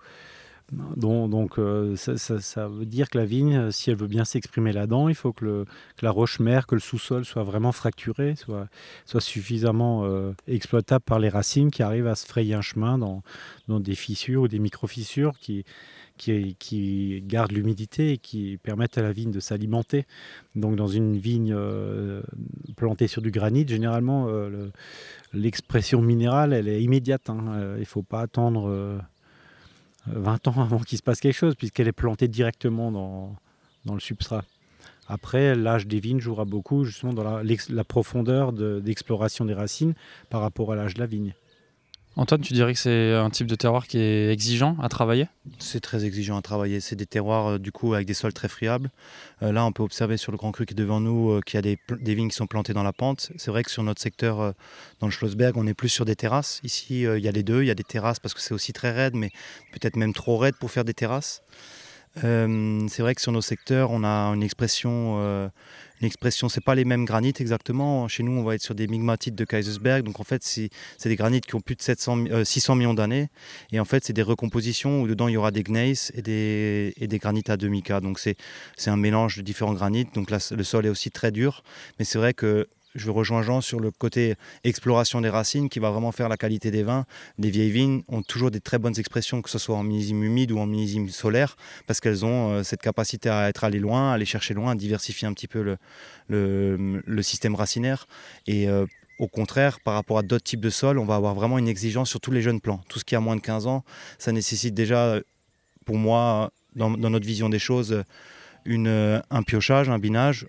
donc, 0.71 1.59
euh, 1.59 1.95
ça, 1.95 2.67
veut 2.67 2.85
dire 2.85 3.09
que 3.09 3.17
la 3.17 3.25
vigne, 3.25 3.71
si 3.71 3.91
elle 3.91 3.97
veut 3.97 4.07
bien 4.07 4.25
s'exprimer 4.25 4.71
là-dedans, 4.71 5.09
il 5.09 5.15
faut 5.15 5.33
que, 5.33 5.65
la 6.01 6.11
roche-mère, 6.11 6.67
que 6.67 6.75
le 6.75 6.81
sous-sol 6.81 7.25
soit 7.25 7.43
vraiment 7.43 7.71
fracturé, 7.71 8.35
soit, 8.35 8.69
suffisamment 9.19 10.05
euh, 10.05 10.33
exploitable 10.47 11.03
par 11.03 11.19
les 11.19 11.29
racines 11.29 11.71
qui 11.71 11.83
arrivent 11.83 12.07
à 12.07 12.15
se 12.15 12.25
frayer 12.25 12.53
un 12.53 12.61
chemin 12.61 12.97
dans, 12.97 13.21
des 13.67 13.95
fissures 13.95 14.43
ou 14.43 14.47
des 14.47 14.59
micro-fissures 14.59 15.33
qui, 15.37 15.65
gardent 17.27 17.51
l'humidité 17.51 18.13
et 18.13 18.17
qui 18.17 18.57
permettent 18.57 18.97
à 18.97 19.01
la 19.01 19.11
vigne 19.11 19.31
de 19.31 19.39
s'alimenter. 19.39 20.05
Donc 20.55 20.75
dans 20.75 20.87
une 20.87 21.17
vigne 21.17 21.53
euh, 21.53 22.21
plantée 22.75 23.07
sur 23.07 23.21
du 23.21 23.31
granit, 23.31 23.67
généralement, 23.67 24.27
l'expression 25.33 26.01
minérale, 26.01 26.53
elle 26.53 26.67
est 26.67 26.81
immédiate. 26.81 27.29
Hein. 27.29 27.75
il 27.75 27.81
ne 27.81 27.85
faut 27.85 28.03
pas 28.03 28.21
attendre 28.21 29.01
20 30.07 30.47
ans 30.47 30.61
avant 30.61 30.79
qu'il 30.79 30.97
se 30.97 31.03
passe 31.03 31.19
quelque 31.19 31.35
chose, 31.35 31.55
puisqu'elle 31.55 31.87
est 31.87 31.93
plantée 31.93 32.27
directement 32.27 32.91
dans, 32.91 33.35
dans 33.85 33.93
le 33.93 33.99
substrat. 33.99 34.43
Après, 35.07 35.55
l'âge 35.55 35.87
des 35.87 35.99
vignes 35.99 36.19
jouera 36.19 36.45
beaucoup 36.45 36.85
justement 36.85 37.13
dans 37.13 37.23
la, 37.23 37.43
la 37.69 37.83
profondeur 37.83 38.53
d'exploration 38.53 39.45
des 39.45 39.53
racines 39.53 39.93
par 40.29 40.41
rapport 40.41 40.71
à 40.71 40.75
l'âge 40.75 40.93
de 40.93 40.99
la 40.99 41.05
vigne. 41.05 41.33
Antoine, 42.15 42.41
tu 42.41 42.53
dirais 42.53 42.73
que 42.73 42.79
c'est 42.79 43.13
un 43.13 43.31
type 43.31 43.47
de 43.47 43.55
terroir 43.55 43.87
qui 43.87 43.97
est 43.97 44.31
exigeant 44.31 44.77
à 44.79 44.87
travailler? 44.87 45.27
C'est 45.57 45.79
très 45.79 46.05
exigeant 46.05 46.37
à 46.37 46.43
travailler. 46.43 46.79
C'est 46.79 46.95
des 46.95 47.07
terroirs 47.07 47.53
euh, 47.53 47.57
du 47.57 47.71
coup 47.71 47.95
avec 47.95 48.05
des 48.05 48.13
sols 48.13 48.33
très 48.33 48.47
friables. 48.47 48.91
Euh, 49.41 49.51
là, 49.51 49.65
on 49.65 49.71
peut 49.71 49.81
observer 49.81 50.17
sur 50.17 50.31
le 50.31 50.37
Grand 50.37 50.51
Cru 50.51 50.67
qui 50.67 50.73
est 50.73 50.77
devant 50.77 50.99
nous 50.99 51.31
euh, 51.31 51.41
qu'il 51.41 51.55
y 51.55 51.57
a 51.57 51.63
des, 51.63 51.79
des, 52.01 52.13
vignes 52.13 52.29
qui 52.29 52.35
sont 52.35 52.45
plantées 52.45 52.73
dans 52.73 52.83
la 52.83 52.93
pente. 52.93 53.31
C'est 53.37 53.49
vrai 53.49 53.63
que 53.63 53.71
sur 53.71 53.81
notre 53.81 53.99
secteur, 53.99 54.53
dans 54.99 55.07
le 55.07 55.11
Schlossberg, 55.11 55.57
on 55.57 55.65
est 55.65 55.73
plus 55.73 55.89
sur 55.89 56.05
des 56.05 56.15
terrasses. 56.15 56.59
Ici, 56.63 57.01
il 57.01 57.23
y 57.23 57.27
a 57.27 57.31
les 57.31 57.43
deux. 57.43 57.63
Il 57.63 57.67
y 57.67 57.71
a 57.71 57.75
des 57.75 57.83
terrasses 57.83 58.19
parce 58.19 58.35
que 58.35 58.41
c'est 58.41 58.53
aussi 58.53 58.73
très 58.73 58.91
raide, 58.91 59.15
mais 59.15 59.31
peut-être 59.71 59.95
même 59.95 60.13
trop 60.13 60.37
raide 60.37 60.55
pour 60.55 60.69
faire 60.69 60.85
des 60.85 60.93
terrasses. 60.93 61.41
C'est 62.15 63.01
vrai 63.01 63.15
que 63.15 63.21
sur 63.21 63.31
nos 63.31 63.41
secteurs, 63.41 63.91
on 63.91 64.03
a 64.03 64.33
une 64.33 64.43
expression 64.43 65.49
l'expression, 66.03 66.49
c'est 66.49 66.63
pas 66.63 66.75
les 66.75 66.85
mêmes 66.85 67.05
granites 67.05 67.41
exactement. 67.41 68.07
Chez 68.07 68.21
nous, 68.21 68.33
on 68.33 68.43
va 68.43 68.55
être 68.55 68.61
sur 68.61 68.75
des 68.75 68.87
migmatites 68.87 69.33
de 69.33 69.45
Kaisersberg. 69.45 70.03
Donc 70.03 70.19
en 70.19 70.23
fait, 70.23 70.43
c'est 70.43 70.69
des 71.03 71.15
granites 71.15 71.45
qui 71.45 71.55
ont 71.55 71.61
plus 71.61 71.75
de 71.75 71.81
700, 71.81 72.43
600 72.43 72.73
euh, 72.73 72.77
millions 72.77 72.93
d'années. 72.93 73.29
Et 73.71 73.79
en 73.79 73.85
fait, 73.85 74.03
c'est 74.05 74.13
des 74.13 74.21
recompositions 74.21 75.01
où 75.01 75.07
dedans 75.07 75.27
il 75.27 75.33
y 75.33 75.37
aura 75.37 75.51
des 75.51 75.63
gneiss 75.63 76.11
et 76.15 76.21
des, 76.21 76.93
et 76.97 77.07
des 77.07 77.17
granites 77.17 77.49
à 77.49 77.57
demi-cas. 77.57 78.01
Donc 78.01 78.19
c'est 78.19 78.37
un 78.85 78.97
mélange 78.97 79.37
de 79.37 79.41
différents 79.41 79.73
granites. 79.73 80.13
Donc 80.13 80.29
là, 80.29 80.37
le 80.51 80.63
sol 80.63 80.85
est 80.85 80.89
aussi 80.89 81.09
très 81.09 81.31
dur. 81.31 81.63
Mais 81.97 82.05
c'est 82.05 82.19
vrai 82.19 82.33
que 82.33 82.67
je 82.95 83.09
rejoins 83.09 83.41
Jean 83.41 83.61
sur 83.61 83.79
le 83.79 83.91
côté 83.91 84.35
exploration 84.63 85.21
des 85.21 85.29
racines 85.29 85.69
qui 85.69 85.79
va 85.79 85.89
vraiment 85.89 86.11
faire 86.11 86.29
la 86.29 86.37
qualité 86.37 86.71
des 86.71 86.83
vins. 86.83 87.05
Les 87.39 87.49
vieilles 87.49 87.71
vignes 87.71 88.03
ont 88.07 88.21
toujours 88.21 88.51
des 88.51 88.59
très 88.59 88.77
bonnes 88.77 88.97
expressions, 88.97 89.41
que 89.41 89.49
ce 89.49 89.57
soit 89.57 89.75
en 89.75 89.83
millésime 89.83 90.23
humide 90.23 90.51
ou 90.51 90.59
en 90.59 90.65
millésime 90.65 91.09
solaire, 91.09 91.55
parce 91.87 91.99
qu'elles 91.99 92.25
ont 92.25 92.51
euh, 92.51 92.63
cette 92.63 92.81
capacité 92.81 93.29
à 93.29 93.49
être 93.49 93.63
allées 93.63 93.79
loin, 93.79 94.11
à 94.11 94.15
aller 94.15 94.25
chercher 94.25 94.53
loin, 94.53 94.71
à 94.71 94.75
diversifier 94.75 95.27
un 95.27 95.33
petit 95.33 95.47
peu 95.47 95.77
le, 96.27 97.21
système 97.21 97.55
racinaire. 97.55 98.05
Et 98.47 98.67
euh, 98.67 98.85
au 99.19 99.27
contraire, 99.27 99.79
par 99.79 99.93
rapport 99.93 100.17
à 100.17 100.23
d'autres 100.23 100.43
types 100.43 100.59
de 100.59 100.69
sols, 100.69 100.99
on 100.99 101.05
va 101.05 101.15
avoir 101.15 101.33
vraiment 101.33 101.57
une 101.57 101.67
exigence 101.67 102.09
sur 102.09 102.19
tous 102.19 102.31
les 102.31 102.41
jeunes 102.41 102.59
plants. 102.59 102.81
Tout 102.89 102.99
ce 102.99 103.05
qui 103.05 103.15
a 103.15 103.19
moins 103.19 103.35
de 103.35 103.41
15 103.41 103.67
ans, 103.67 103.83
ça 104.17 104.31
nécessite 104.31 104.73
déjà, 104.73 105.19
pour 105.85 105.95
moi, 105.95 106.51
dans, 106.75 106.89
notre 106.89 107.25
vision 107.25 107.49
des 107.49 107.59
choses, 107.59 108.03
un 108.65 109.43
piochage, 109.43 109.89
un 109.89 109.99
binage 109.99 110.45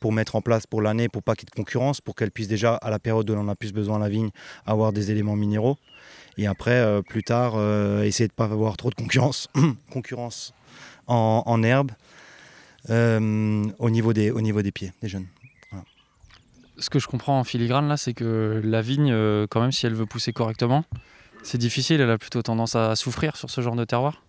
pour 0.00 0.12
mettre 0.12 0.36
en 0.36 0.42
place 0.42 0.66
pour 0.66 0.82
l'année, 0.82 1.08
pour 1.08 1.22
pas 1.22 1.34
qu'il 1.34 1.48
y 1.48 1.50
ait 1.50 1.54
de 1.54 1.56
concurrence, 1.56 2.00
pour 2.00 2.14
qu'elle 2.14 2.30
puisse 2.30 2.48
déjà, 2.48 2.74
à 2.74 2.90
la 2.90 2.98
période 2.98 3.28
où 3.30 3.34
on 3.34 3.48
a 3.48 3.56
plus 3.56 3.72
besoin 3.72 3.98
la 3.98 4.08
vigne, 4.08 4.30
avoir 4.66 4.92
des 4.92 5.10
éléments 5.10 5.36
minéraux. 5.36 5.76
Et 6.36 6.46
après, 6.46 6.76
euh, 6.76 7.02
plus 7.02 7.22
tard, 7.22 7.54
euh, 7.56 8.02
essayer 8.02 8.28
de 8.28 8.32
ne 8.32 8.36
pas 8.36 8.44
avoir 8.44 8.76
trop 8.76 8.90
de 8.90 8.94
concurrence, 8.94 9.48
concurrence 9.90 10.54
en, 11.06 11.62
herbe 11.62 11.90
euh, 12.90 13.64
au, 13.78 13.90
niveau 13.90 14.12
des, 14.12 14.30
au 14.30 14.40
niveau 14.40 14.62
des 14.62 14.72
pieds 14.72 14.92
des 15.02 15.08
jeunes. 15.08 15.26
Ce 16.78 16.90
que 16.90 17.00
je 17.00 17.08
comprends 17.08 17.40
en 17.40 17.44
filigrane, 17.44 17.88
là, 17.88 17.96
c'est 17.96 18.14
que 18.14 18.60
la 18.62 18.82
vigne, 18.82 19.12
quand 19.48 19.60
même, 19.60 19.72
si 19.72 19.84
elle 19.84 19.94
veut 19.94 20.06
pousser 20.06 20.32
correctement, 20.32 20.84
c'est 21.42 21.58
difficile, 21.58 22.00
elle 22.00 22.10
a 22.10 22.18
plutôt 22.18 22.40
tendance 22.42 22.76
à 22.76 22.94
souffrir 22.94 23.34
sur 23.36 23.50
ce 23.50 23.60
genre 23.62 23.74
de 23.74 23.84
terroir 23.84 24.22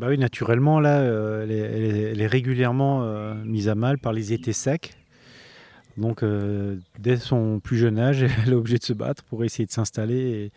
bah 0.00 0.06
oui, 0.08 0.16
naturellement, 0.16 0.80
là, 0.80 1.00
euh, 1.00 1.42
elle, 1.42 2.20
est, 2.22 2.26
régulièrement 2.26 3.02
euh, 3.02 3.34
mise 3.44 3.68
à 3.68 3.74
mal 3.74 3.98
par 3.98 4.14
les 4.14 4.32
étés 4.32 4.54
secs. 4.54 4.94
Donc, 5.98 6.22
euh, 6.22 6.78
dès 6.98 7.18
son 7.18 7.60
plus 7.60 7.76
jeune 7.76 7.98
âge, 7.98 8.22
elle 8.46 8.54
est 8.54 8.56
obligée 8.56 8.78
de 8.78 8.84
se 8.84 8.94
battre 8.94 9.22
pour 9.24 9.44
essayer 9.44 9.66
de 9.66 9.70
s'installer 9.70 10.52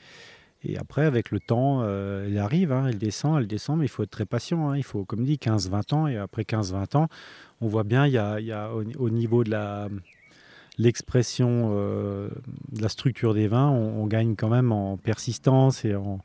Et 0.64 0.78
après, 0.78 1.04
avec 1.04 1.30
le 1.30 1.42
temps, 1.42 1.84
elle 1.86 2.38
arrive, 2.38 2.72
hein, 2.72 2.88
elle 2.88 2.98
descend, 2.98 3.38
elle 3.38 3.48
descend, 3.48 3.80
mais 3.80 3.86
il 3.86 3.90
faut 3.90 4.04
être 4.04 4.12
très 4.12 4.26
patient. 4.26 4.70
Hein. 4.70 4.78
il 4.78 4.84
faut, 4.84 5.04
comme 5.04 5.26
dit, 5.26 5.36
15-20 5.36 5.94
ans. 5.94 6.08
Et 6.08 6.16
après 6.16 6.44
15-20 6.44 6.96
ans, 6.96 7.10
on 7.60 7.68
voit 7.68 7.84
bien, 7.84 8.08
il 8.08 8.14
y 8.14 8.18
a, 8.18 8.72
au, 8.74 9.10
niveau 9.10 9.44
de 9.44 9.52
la 9.52 9.90
l'expression 10.78 11.70
de 11.76 12.82
la 12.82 12.90
structure 12.90 13.34
des 13.34 13.48
vins, 13.50 13.70
on, 13.70 14.08
gagne 14.08 14.36
quand 14.36 14.50
même 14.50 14.72
en 14.72 14.96
persistance 14.96 15.84
et 15.84 15.96
en, 15.96 16.20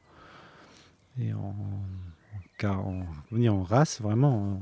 en, 2.65 3.05
en 3.49 3.63
race, 3.63 4.01
vraiment, 4.01 4.61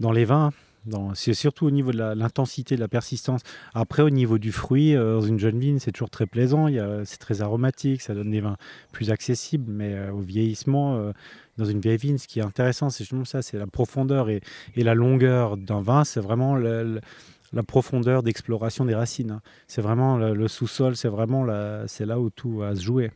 dans 0.00 0.12
les 0.12 0.24
vins. 0.24 0.52
C'est 1.14 1.34
surtout 1.34 1.66
au 1.66 1.70
niveau 1.70 1.92
de 1.92 1.98
l'intensité, 1.98 2.74
de 2.74 2.80
la 2.80 2.88
persistance. 2.88 3.42
Après, 3.72 4.02
au 4.02 4.10
niveau 4.10 4.38
du 4.38 4.50
fruit, 4.50 4.96
euh, 4.96 5.14
dans 5.14 5.20
une 5.20 5.38
jeune 5.38 5.58
vigne, 5.58 5.78
c'est 5.78 5.92
toujours 5.92 6.10
très 6.10 6.26
plaisant. 6.26 6.66
C'est 7.04 7.18
très 7.18 7.40
aromatique, 7.40 8.02
ça 8.02 8.14
donne 8.14 8.30
des 8.30 8.40
vins 8.40 8.56
plus 8.90 9.10
accessibles. 9.10 9.70
Mais 9.70 9.94
euh, 9.94 10.12
au 10.12 10.18
vieillissement, 10.18 10.96
euh, 10.96 11.12
dans 11.56 11.66
une 11.66 11.80
vieille 11.80 11.98
vigne, 11.98 12.18
ce 12.18 12.26
qui 12.26 12.40
est 12.40 12.42
intéressant, 12.42 12.90
c'est 12.90 13.04
justement 13.04 13.24
ça 13.24 13.42
c'est 13.42 13.58
la 13.58 13.66
profondeur 13.66 14.28
et, 14.28 14.40
la 14.76 14.94
longueur 14.94 15.56
d'un 15.56 15.82
vin. 15.82 16.02
C'est 16.02 16.20
vraiment 16.20 16.56
la 16.56 17.62
profondeur 17.62 18.24
d'exploration 18.24 18.84
des 18.84 18.96
racines. 18.96 19.30
Hein. 19.30 19.42
C'est 19.68 19.82
vraiment 19.82 20.16
le, 20.16 20.48
sous-sol, 20.48 20.96
c'est 20.96 21.08
vraiment 21.08 21.44
là 21.44 21.86
où 22.18 22.30
tout 22.30 22.58
va 22.58 22.74
se 22.74 22.82
jouer. 22.82 23.12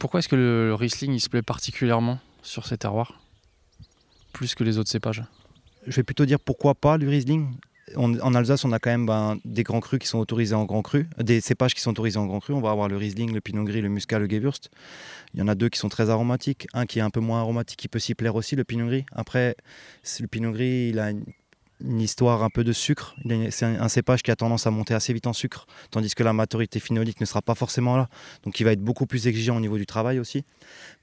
Pourquoi 0.00 0.20
est-ce 0.20 0.28
que 0.28 0.36
le 0.36 0.74
Riesling 0.74 1.12
il 1.12 1.20
se 1.20 1.28
plaît 1.28 1.42
particulièrement 1.42 2.18
sur 2.42 2.66
ces 2.66 2.78
terroirs 2.78 3.20
plus 4.32 4.54
que 4.54 4.64
les 4.64 4.78
autres 4.78 4.88
cépages? 4.88 5.22
Je 5.86 5.94
vais 5.94 6.02
plutôt 6.02 6.24
dire 6.24 6.40
pourquoi 6.40 6.74
pas 6.74 6.96
le 6.96 7.06
Riesling. 7.06 7.48
en 7.96 8.34
Alsace, 8.34 8.64
on 8.64 8.72
a 8.72 8.78
quand 8.78 8.88
même 8.88 9.04
ben, 9.04 9.38
des 9.44 9.62
grands 9.62 9.80
crus 9.80 9.98
qui 9.98 10.06
sont 10.06 10.18
autorisés 10.18 10.54
en 10.54 10.64
grand 10.64 10.80
cru, 10.80 11.06
des 11.18 11.42
cépages 11.42 11.74
qui 11.74 11.82
sont 11.82 11.90
autorisés 11.90 12.16
en 12.16 12.24
grand 12.24 12.40
cru. 12.40 12.54
On 12.54 12.62
va 12.62 12.70
avoir 12.70 12.88
le 12.88 12.96
Riesling, 12.96 13.34
le 13.34 13.42
Pinot 13.42 13.64
Gris, 13.64 13.82
le 13.82 13.90
Muscat, 13.90 14.18
le 14.18 14.26
Gewürzt. 14.26 14.70
Il 15.34 15.40
y 15.40 15.42
en 15.42 15.48
a 15.48 15.54
deux 15.54 15.68
qui 15.68 15.78
sont 15.78 15.90
très 15.90 16.08
aromatiques. 16.08 16.66
Un 16.72 16.86
qui 16.86 16.98
est 16.98 17.02
un 17.02 17.10
peu 17.10 17.20
moins 17.20 17.40
aromatique, 17.40 17.78
qui 17.78 17.88
peut 17.88 17.98
s'y 17.98 18.14
plaire 18.14 18.36
aussi, 18.36 18.56
le 18.56 18.64
Pinot 18.64 18.86
Gris. 18.86 19.04
Après, 19.12 19.54
le 20.18 20.26
Pinot 20.28 20.52
Gris, 20.52 20.88
il 20.88 20.98
a 20.98 21.10
une, 21.10 21.24
histoire 21.82 22.42
un 22.42 22.50
peu 22.50 22.64
de 22.64 22.72
sucre. 22.72 23.14
C'est 23.50 23.64
un, 23.64 23.88
cépage 23.88 24.22
qui 24.22 24.30
a 24.30 24.36
tendance 24.36 24.66
à 24.66 24.70
monter 24.70 24.94
assez 24.94 25.12
vite 25.12 25.26
en 25.26 25.32
sucre, 25.32 25.66
tandis 25.90 26.14
que 26.14 26.22
la 26.22 26.32
maturité 26.32 26.80
phénolique 26.80 27.20
ne 27.20 27.26
sera 27.26 27.42
pas 27.42 27.54
forcément 27.54 27.96
là. 27.96 28.08
Donc 28.44 28.60
il 28.60 28.64
va 28.64 28.72
être 28.72 28.82
beaucoup 28.82 29.06
plus 29.06 29.26
exigeant 29.26 29.56
au 29.56 29.60
niveau 29.60 29.78
du 29.78 29.86
travail 29.86 30.18
aussi. 30.18 30.44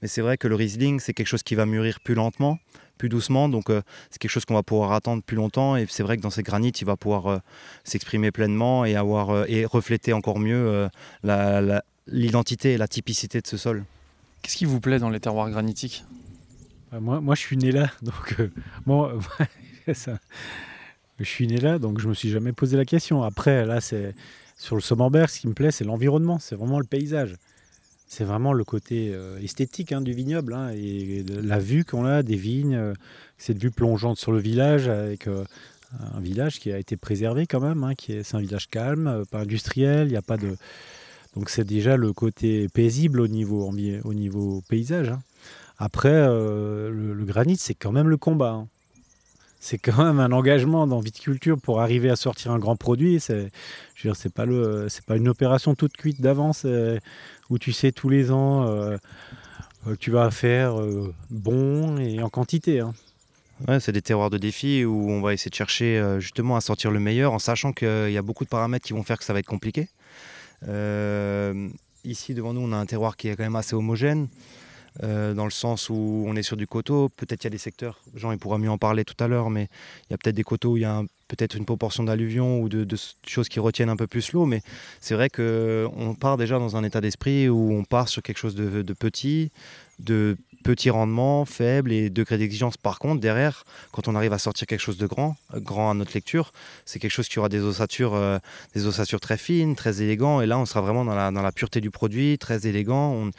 Mais 0.02 0.08
c'est 0.08 0.20
vrai 0.20 0.36
que 0.36 0.48
le 0.48 0.54
Riesling, 0.54 1.00
c'est 1.00 1.14
quelque 1.14 1.26
chose 1.26 1.42
qui 1.42 1.54
va 1.54 1.66
mûrir 1.66 2.00
plus 2.00 2.14
lentement, 2.14 2.58
plus 2.96 3.08
doucement. 3.08 3.48
Donc 3.48 3.70
euh, 3.70 3.82
c'est 4.10 4.18
quelque 4.18 4.30
chose 4.30 4.44
qu'on 4.44 4.54
va 4.54 4.62
pouvoir 4.62 4.92
attendre 4.92 5.22
plus 5.22 5.36
longtemps. 5.36 5.76
Et 5.76 5.86
c'est 5.88 6.02
vrai 6.02 6.16
que 6.16 6.22
dans 6.22 6.30
ces 6.30 6.42
granites, 6.42 6.80
il 6.80 6.84
va 6.84 6.96
pouvoir 6.96 7.26
euh, 7.26 7.38
s'exprimer 7.84 8.30
pleinement 8.30 8.84
et, 8.84 8.94
avoir, 8.96 9.30
euh, 9.30 9.44
et 9.48 9.64
refléter 9.64 10.12
encore 10.12 10.38
mieux 10.38 10.88
l'identité 12.06 12.72
et 12.72 12.78
la 12.78 12.88
typicité 12.88 13.40
de 13.40 13.46
ce 13.46 13.56
sol. 13.56 13.84
Qu'est-ce 14.42 14.56
qui 14.56 14.64
vous 14.64 14.80
plaît 14.80 14.98
dans 14.98 15.10
les 15.10 15.20
terroirs 15.20 15.50
granitiques? 15.50 16.04
Bah, 16.92 17.00
moi, 17.00 17.20
moi, 17.20 17.34
je 17.34 17.40
suis 17.40 17.56
né 17.56 17.70
là, 17.70 17.90
donc 18.02 18.36
moi, 18.86 19.12
je 21.18 21.24
suis 21.24 21.46
né 21.46 21.58
là, 21.58 21.78
donc 21.78 22.00
je 22.00 22.08
me 22.08 22.14
suis 22.14 22.30
jamais 22.30 22.52
posé 22.52 22.76
la 22.76 22.84
question. 22.84 23.22
Après, 23.22 23.64
là, 23.64 23.80
c'est 23.80 24.14
sur 24.56 24.74
le 24.74 24.80
Sommerberg, 24.82 25.28
ce 25.28 25.40
qui 25.40 25.48
me 25.48 25.54
plaît, 25.54 25.70
c'est 25.70 25.84
l'environnement, 25.84 26.38
c'est 26.38 26.56
vraiment 26.56 26.78
le 26.78 26.86
paysage 26.86 27.36
c'est 28.08 28.24
vraiment 28.24 28.54
le 28.54 28.64
côté 28.64 29.12
euh, 29.12 29.38
esthétique 29.38 29.92
hein, 29.92 30.00
du 30.00 30.12
vignoble 30.12 30.54
hein, 30.54 30.70
et 30.74 31.24
la 31.28 31.58
vue 31.58 31.84
qu'on 31.84 32.06
a 32.06 32.22
des 32.22 32.36
vignes, 32.36 32.74
euh, 32.74 32.94
cette 33.36 33.62
vue 33.62 33.70
plongeante 33.70 34.18
sur 34.18 34.32
le 34.32 34.38
village 34.38 34.88
avec 34.88 35.28
euh, 35.28 35.44
un 36.14 36.20
village 36.20 36.58
qui 36.58 36.72
a 36.72 36.78
été 36.78 36.96
préservé 36.96 37.46
quand 37.46 37.60
même, 37.60 37.84
hein, 37.84 37.94
qui 37.94 38.14
est, 38.14 38.22
c'est 38.22 38.36
un 38.36 38.40
village 38.40 38.70
calme, 38.70 39.24
pas 39.30 39.40
industriel, 39.40 40.08
il 40.08 40.10
n'y 40.10 40.16
a 40.16 40.22
pas 40.22 40.38
de... 40.38 40.56
Donc 41.36 41.50
c'est 41.50 41.64
déjà 41.64 41.96
le 41.96 42.12
côté 42.12 42.68
paisible 42.68 43.20
au 43.20 43.28
niveau, 43.28 43.70
au 44.04 44.14
niveau 44.14 44.62
paysage. 44.68 45.12
Après, 45.76 46.26
le, 46.26 47.24
granit, 47.24 47.56
c'est 47.56 47.74
quand 47.74 47.92
même 47.92 48.08
le 48.08 48.16
combat 48.16 48.66
c'est 49.60 49.78
quand 49.78 50.04
même 50.04 50.20
un 50.20 50.32
engagement 50.32 50.86
dans 50.86 51.00
viticulture 51.00 51.58
pour 51.60 51.80
arriver 51.80 52.10
à 52.10 52.16
sortir 52.16 52.52
un 52.52 52.58
grand 52.58 52.76
produit. 52.76 53.18
C'est, 53.18 53.50
je 53.94 54.02
veux 54.08 54.12
dire, 54.12 54.16
c'est 54.16 54.32
pas 54.32 54.46
le, 54.46 54.88
c'est 54.88 55.04
pas 55.04 55.16
une 55.16 55.28
opération 55.28 55.74
toute 55.74 55.96
cuite 55.96 56.20
d'avance 56.20 56.62
euh, 56.64 56.98
où 57.50 57.58
tu 57.58 57.72
sais 57.72 57.90
tous 57.90 58.08
les 58.08 58.30
ans 58.30 58.66
euh, 58.68 58.96
que 59.84 59.94
tu 59.94 60.10
vas 60.10 60.30
faire 60.30 60.80
euh, 60.80 61.12
bon 61.30 61.98
et 61.98 62.22
en 62.22 62.28
quantité. 62.28 62.80
Hein. 62.80 62.94
C'est 63.80 63.90
des 63.90 64.02
terroirs 64.02 64.30
de 64.30 64.38
défi 64.38 64.84
où 64.84 65.10
on 65.10 65.20
va 65.20 65.34
essayer 65.34 65.50
de 65.50 65.56
chercher 65.56 66.00
justement 66.20 66.54
à 66.54 66.60
sortir 66.60 66.92
le 66.92 67.00
meilleur 67.00 67.32
en 67.32 67.40
sachant 67.40 67.72
qu'il 67.72 68.10
y 68.10 68.16
a 68.16 68.22
beaucoup 68.22 68.44
de 68.44 68.48
paramètres 68.48 68.86
qui 68.86 68.92
vont 68.92 69.02
faire 69.02 69.18
que 69.18 69.24
ça 69.24 69.32
va 69.32 69.40
être 69.40 69.46
compliqué. 69.46 69.88
ici 72.04 72.34
devant 72.34 72.52
nous, 72.52 72.60
on 72.60 72.70
a 72.70 72.76
un 72.76 72.86
terroir 72.86 73.16
qui 73.16 73.26
est 73.26 73.34
quand 73.34 73.42
même 73.42 73.56
assez 73.56 73.74
homogène. 73.74 74.28
Euh, 75.04 75.32
dans 75.32 75.44
le 75.44 75.52
sens 75.52 75.90
où 75.90 76.24
on 76.26 76.34
est 76.34 76.42
sur 76.42 76.56
du 76.56 76.66
coteau. 76.66 77.08
Peut-être 77.08 77.44
il 77.44 77.46
y 77.46 77.48
a 77.48 77.50
des 77.50 77.58
secteurs, 77.58 78.00
Jean 78.14 78.32
il 78.32 78.38
pourra 78.38 78.58
mieux 78.58 78.70
en 78.70 78.78
parler 78.78 79.04
tout 79.04 79.14
à 79.22 79.28
l'heure, 79.28 79.48
mais 79.48 79.68
il 80.08 80.12
y 80.12 80.14
a 80.14 80.18
peut-être 80.18 80.34
des 80.34 80.42
coteaux 80.42 80.72
où 80.72 80.76
il 80.76 80.82
y 80.82 80.86
a 80.86 81.04
peut-être 81.28 81.56
une 81.56 81.64
proportion 81.64 82.02
d'alluvion 82.02 82.60
ou 82.60 82.68
de, 82.68 82.84
choses 83.24 83.48
qui 83.48 83.60
retiennent 83.60 83.90
un 83.90 83.96
peu 83.96 84.08
plus 84.08 84.32
l'eau, 84.32 84.44
mais 84.44 84.60
c'est 85.00 85.14
vrai 85.14 85.28
qu'on 85.30 86.16
part 86.18 86.36
déjà 86.36 86.58
dans 86.58 86.76
un 86.76 86.82
état 86.82 87.00
d'esprit 87.00 87.48
où 87.48 87.72
on 87.72 87.84
part 87.84 88.08
sur 88.08 88.22
quelque 88.22 88.38
chose 88.38 88.56
de 88.56 88.92
petit, 88.92 89.52
de 90.00 90.36
petit 90.62 90.90
rendement, 90.90 91.44
faible 91.44 91.92
et 91.92 92.10
degré 92.10 92.38
d'exigence. 92.38 92.76
Par 92.76 92.98
contre, 92.98 93.20
derrière, 93.20 93.64
quand 93.92 94.08
on 94.08 94.14
arrive 94.14 94.32
à 94.32 94.38
sortir 94.38 94.66
quelque 94.66 94.80
chose 94.80 94.98
de 94.98 95.06
grand, 95.06 95.36
grand 95.54 95.90
à 95.90 95.94
notre 95.94 96.12
lecture, 96.14 96.52
c'est 96.84 96.98
quelque 96.98 97.10
chose 97.10 97.28
qui 97.28 97.38
aura 97.38 97.48
des 97.48 97.60
ossatures, 97.60 98.14
euh, 98.14 98.38
des 98.74 98.86
ossatures 98.86 99.20
très 99.20 99.38
fines, 99.38 99.76
très 99.76 100.02
élégants. 100.02 100.40
Et 100.40 100.46
là, 100.46 100.58
on 100.58 100.66
sera 100.66 100.80
vraiment 100.80 101.04
dans 101.04 101.14
la, 101.14 101.30
dans 101.30 101.42
la 101.42 101.52
pureté 101.52 101.80
du 101.80 101.90
produit, 101.90 102.38
très 102.38 102.66
élégant. 102.66 103.30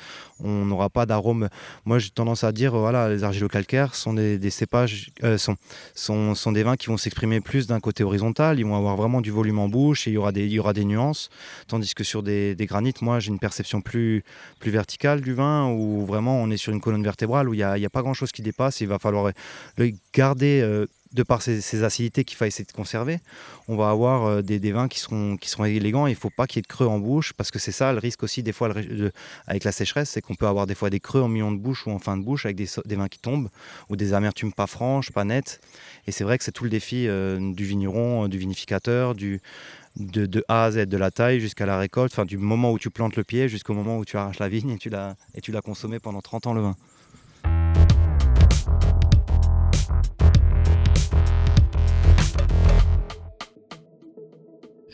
On 0.42 0.66
n'aura 0.66 0.90
pas 0.90 1.06
d'arôme. 1.06 1.50
Moi, 1.86 2.00
j'ai 2.00 2.10
tendance 2.10 2.44
à 2.44 2.52
dire, 2.52 2.76
voilà, 2.76 3.10
les 3.10 3.24
argilo-calcaires 3.24 3.96
sont 3.96 4.14
des, 4.14 4.50
cépages, 4.50 5.12
euh, 5.24 5.38
sont, 5.38 5.56
sont, 5.96 6.34
sont, 6.36 6.52
des 6.52 6.64
vins 6.64 6.78
qui 6.78 6.88
vont 6.88 6.98
s'exprimer 6.98 7.42
plus 7.42 7.68
d'un 7.68 7.80
côté 7.80 8.04
horizontal. 8.04 8.60
Ils 8.60 8.66
vont 8.66 8.76
avoir 8.76 8.96
vraiment 8.96 9.22
du 9.22 9.32
volume 9.32 9.60
en 9.60 9.70
bouche 9.70 10.08
et 10.08 10.12
il 10.12 10.14
y 10.14 10.18
aura 10.18 10.32
des, 10.32 10.46
il 10.46 10.54
y 10.54 10.60
aura 10.60 10.74
des 10.74 10.86
nuances. 10.86 11.30
Tandis 11.68 11.94
que 11.94 12.04
sur 12.04 12.24
des, 12.24 12.56
des 12.56 12.66
granites, 12.66 13.02
moi, 13.02 13.20
j'ai 13.20 13.30
une 13.30 13.40
perception 13.40 13.82
plus, 13.82 14.24
plus 14.60 14.72
verticale 14.72 15.22
du 15.22 15.34
vin 15.34 15.70
où 15.70 16.06
vraiment 16.06 16.42
on 16.42 16.50
est 16.50 16.58
sur 16.58 16.74
une 16.74 16.82
colonne 16.82 17.04
verticale 17.04 17.09
où 17.48 17.54
il 17.54 17.58
n'y 17.58 17.64
a, 17.64 17.90
pas 17.90 18.02
grand-chose 18.02 18.32
qui 18.32 18.42
dépasse. 18.42 18.82
Il 18.82 18.88
va 18.88 19.00
falloir 19.00 19.32
le 19.78 19.92
garder 20.14 20.62
euh, 20.62 20.86
de 21.14 21.24
par 21.24 21.42
ces, 21.42 21.84
acidités 21.84 22.24
qu'il 22.24 22.38
faut 22.38 22.46
essayer 22.46 22.66
de 22.66 22.72
conserver. 22.72 23.20
On 23.68 23.76
va 23.76 23.90
avoir 23.90 24.26
euh, 24.26 24.42
des, 24.42 24.72
vins 24.72 24.88
qui 24.88 25.00
seront, 25.00 25.38
élégants. 25.66 26.08
Il 26.08 26.12
ne 26.12 26.16
faut 26.16 26.30
pas 26.30 26.46
qu'il 26.46 26.58
y 26.58 26.60
ait 26.60 26.62
de 26.62 26.68
creux 26.68 26.86
en 26.86 27.00
bouche 27.00 27.34
parce 27.34 27.50
que 27.50 27.58
c'est 27.58 27.72
ça 27.72 27.92
le 27.92 28.00
risque 28.00 28.22
aussi 28.24 28.44
des 28.44 28.52
fois 28.52 28.70
avec 29.48 29.64
la 29.64 29.72
sécheresse, 29.72 30.12
c'est 30.12 30.22
qu'on 30.22 30.36
peut 30.36 30.48
avoir 30.48 30.68
des 30.68 30.76
fois 30.76 30.90
des 30.90 31.00
creux 31.00 31.22
en 31.22 31.28
milieu 31.28 31.50
de 31.50 31.58
bouche 31.58 31.88
ou 31.88 31.92
en 31.92 32.00
fin 32.00 32.16
de 32.18 32.24
bouche 32.24 32.46
avec 32.46 32.58
des, 32.58 32.96
vins 32.96 33.08
qui 33.08 33.20
tombent 33.20 33.50
ou 33.90 33.96
des 33.96 34.14
amertumes 34.14 34.54
pas 34.54 34.68
franches, 34.68 35.12
pas 35.12 35.24
nettes. 35.24 35.62
Et 36.06 36.12
c'est 36.12 36.24
vrai 36.24 36.38
que 36.38 36.44
c'est 36.44 36.52
tout 36.52 36.64
le 36.64 36.70
défi 36.70 37.08
euh, 37.08 37.54
du 37.54 37.66
vigneron, 37.66 38.28
du 38.28 38.38
vinificateur, 38.38 39.16
du, 39.16 39.42
de, 39.98 40.44
A 40.48 40.66
à 40.66 40.72
Z, 40.72 40.86
de 40.86 40.98
la 40.98 41.10
taille 41.10 41.40
jusqu'à 41.40 41.66
la 41.66 41.80
récolte, 41.80 42.14
enfin 42.14 42.26
du 42.26 42.38
moment 42.38 42.72
où 42.72 42.78
tu 42.78 42.92
plantes 42.92 43.16
le 43.16 43.24
pied 43.24 43.50
jusqu'au 43.50 43.74
moment 43.74 43.98
où 43.98 44.06
tu 44.06 44.18
arraches 44.18 44.40
la 44.40 44.50
vigne 44.50 44.72
et 44.72 44.78
tu 44.78 44.90
l'as 44.90 45.62
consommé 45.62 46.00
pendant 46.00 46.22
30 46.22 46.48
ans 46.48 46.54
le 46.54 46.62
vin. 46.62 46.76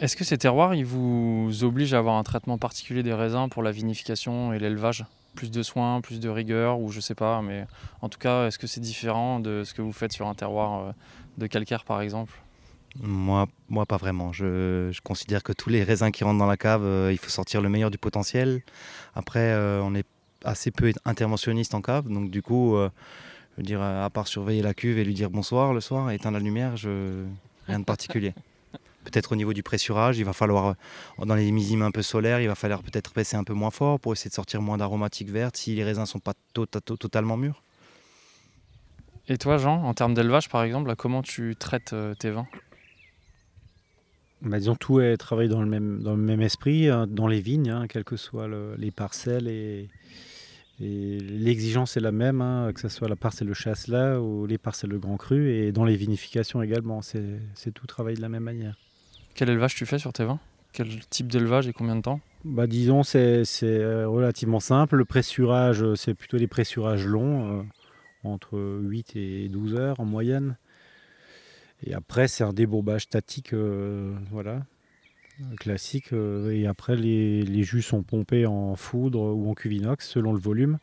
Est-ce 0.06 0.16
que 0.16 0.24
ces 0.24 0.38
terroirs, 0.38 0.76
ils 0.76 0.86
vous 0.86 1.64
obligent 1.64 1.96
à 1.96 1.98
avoir 1.98 2.18
un 2.18 2.22
traitement 2.22 2.60
particulier 2.60 3.02
des 3.02 3.16
raisins 3.16 3.48
pour 3.50 3.64
la 3.64 3.72
vinification 3.72 4.54
et 4.54 4.60
l'élevage? 4.60 5.04
Plus 5.34 5.50
de 5.50 5.64
soins, 5.64 6.00
plus 6.00 6.20
de 6.20 6.30
rigueur, 6.30 6.80
ou 6.80 6.92
je 6.92 7.00
sais 7.00 7.16
pas, 7.16 7.42
mais 7.42 7.66
en 8.04 8.10
tout 8.10 8.20
cas, 8.20 8.46
est-ce 8.46 8.60
que 8.60 8.68
c'est 8.68 8.82
différent 8.82 9.40
de 9.40 9.64
ce 9.66 9.74
que 9.74 9.82
vous 9.82 9.92
faites 9.92 10.14
sur 10.14 10.28
un 10.28 10.36
terroir 10.36 10.80
euh, 10.80 10.92
de 11.40 11.48
calcaire 11.48 11.84
par 11.86 12.02
exemple? 12.02 12.40
Moi, 13.02 13.48
moi, 13.68 13.88
pas 13.88 13.98
vraiment. 13.98 14.32
Je, 14.32 14.96
considère 15.02 15.42
que 15.42 15.54
tous 15.54 15.72
les 15.72 15.82
raisins 15.82 16.12
qui 16.12 16.24
rentrent 16.24 16.38
dans 16.38 16.46
la 16.46 16.56
cave, 16.56 16.84
euh, 16.84 17.12
il 17.12 17.18
faut 17.18 17.32
sortir 17.32 17.64
le 17.64 17.70
meilleur 17.70 17.90
du 17.90 17.98
potentiel. 17.98 18.62
Après, 19.16 19.54
euh, 19.54 19.82
on 19.82 19.96
est 19.96 20.06
assez 20.44 20.70
peu 20.70 20.94
interventionniste 21.06 21.74
en 21.74 21.82
cave, 21.82 22.10
donc 22.10 22.30
du 22.30 22.44
coup, 22.44 22.76
je 22.78 23.58
veux 23.58 23.64
dire, 23.64 23.82
à 23.82 24.08
part 24.12 24.28
surveiller 24.28 24.62
la 24.62 24.76
cuve 24.76 25.00
et 25.00 25.04
lui 25.04 25.16
dire 25.16 25.32
bonsoir 25.32 25.74
le 25.74 25.82
soir, 25.82 26.12
éteindre 26.12 26.38
la 26.38 26.44
lumière, 26.44 26.78
je... 26.78 27.24
rien 27.66 27.80
de 27.80 27.86
particulier. 27.86 28.36
Peut-être 29.06 29.32
au 29.32 29.36
niveau 29.36 29.54
du 29.54 29.64
pressurage, 29.64 30.18
il 30.18 30.26
va 30.26 30.34
falloir, 30.34 30.76
euh, 31.20 31.26
dans 31.26 31.36
les 31.36 31.52
missimes 31.52 31.84
un 31.84 31.92
peu 31.92 32.02
solaires, 32.02 32.42
il 32.42 32.48
va 32.48 32.56
falloir 32.56 32.84
peut-être 32.84 33.14
baisser 33.14 33.38
un 33.38 33.44
peu 33.44 33.54
moins 33.54 33.72
fort 33.72 34.00
pour 34.00 34.14
essayer 34.14 34.30
de 34.30 34.36
sortir 34.36 34.62
moins 34.62 34.78
d'aromatiques 34.78 35.30
vertes 35.30 35.56
si 35.58 35.76
les 35.76 35.84
raisins 35.84 36.02
ne 36.02 36.08
sont 36.08 36.20
pas 36.20 36.34
tota-, 36.54 36.82
totalement 36.82 37.38
mûrs. 37.38 37.62
Et 39.28 39.38
toi, 39.38 39.58
Jean, 39.58 39.84
en 39.84 39.94
termes 39.94 40.14
d'élevage, 40.14 40.50
par 40.50 40.64
exemple, 40.64 40.94
comment 40.96 41.22
tu 41.22 41.56
traites 41.56 41.94
euh, 41.94 42.14
tes 42.14 42.30
vins? 42.30 42.48
Bah, 44.42 44.60
Disons, 44.60 44.76
tout 44.76 45.00
est 45.00 45.18
travaillé 45.18 45.50
dans 45.50 45.62
le 45.62 45.68
même, 45.68 46.04
dans 46.04 46.16
le 46.16 46.22
même 46.22 46.42
esprit, 46.42 46.90
hein, 46.90 47.08
dans 47.08 47.28
les 47.28 47.42
vignes, 47.42 47.70
hein, 47.70 47.88
quelles 47.88 48.04
que 48.04 48.18
soient 48.18 48.48
les 48.78 48.92
parcelles. 48.92 49.48
Et, 49.48 49.90
l'exigence 50.80 51.96
est 51.96 52.02
la 52.02 52.12
même, 52.12 52.42
hein, 52.42 52.72
que 52.74 52.82
ce 52.82 52.90
soit 52.90 53.08
la 53.08 53.16
parcelle 53.16 53.48
de 53.48 53.54
chasse 53.54 53.88
là 53.88 54.20
ou 54.20 54.46
les 54.46 54.58
parcelles 54.58 54.90
de 54.90 54.98
grand 54.98 55.16
cru. 55.16 55.52
Et 55.52 55.72
dans 55.72 55.86
les 55.86 55.96
vinifications 55.96 56.62
également, 56.62 57.02
c'est 57.02 57.72
tout 57.74 57.88
travaillé 57.88 58.18
de 58.18 58.22
la 58.22 58.30
même 58.30 58.44
manière. 58.44 58.76
Quel 59.36 59.50
élevage 59.50 59.76
tu 59.76 59.86
fais 59.86 60.00
sur 60.00 60.14
tes 60.14 60.24
vins? 60.24 60.40
Quel 60.72 61.06
type 61.10 61.28
d'élevage 61.28 61.68
et 61.68 61.74
combien 61.74 61.98
de 61.98 62.02
temps? 62.02 62.22
Bah, 62.46 62.68
Disons, 62.68 63.04
c'est 63.04 63.44
relativement 64.06 64.62
simple. 64.62 64.96
Le 64.96 65.06
pressurage, 65.06 65.94
c'est 65.96 66.14
plutôt 66.14 66.38
des 66.38 66.48
pressurages 66.48 67.06
longs, 67.06 67.66
entre 68.24 68.58
8 68.82 69.16
et 69.16 69.50
12 69.50 69.76
heures 69.76 70.00
en 70.00 70.06
moyenne. 70.06 70.58
Et 71.86 71.94
après, 71.94 72.30
c'est 72.30 72.46
un 72.46 72.54
débourbage 72.54 73.04
statique, 73.04 73.54
voilà, 74.32 74.66
classique. 75.60 76.14
et 76.14 76.66
après, 76.66 76.96
les, 76.96 77.42
les, 77.42 77.64
jus 77.64 77.82
sont 77.82 78.04
pompés 78.04 78.46
en 78.46 78.76
foudre 78.76 79.20
ou 79.20 79.50
en 79.50 79.54
cuvinox 79.54 80.08
selon 80.08 80.32
le 80.32 80.40
volume. 80.40 80.80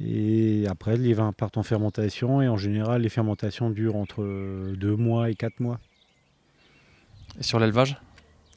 Et 0.00 0.66
après, 0.68 0.96
les 0.96 1.14
vins 1.14 1.32
partent 1.32 1.56
en 1.58 1.62
fermentation 1.62 2.42
et 2.42 2.48
en 2.48 2.56
général, 2.56 3.02
les 3.02 3.08
fermentations 3.08 3.70
durent 3.70 3.96
entre 3.96 4.24
2 4.74 4.96
mois 4.96 5.30
et 5.30 5.36
4 5.36 5.60
mois. 5.60 5.78
Et 7.38 7.42
sur 7.42 7.58
l'élevage 7.58 7.96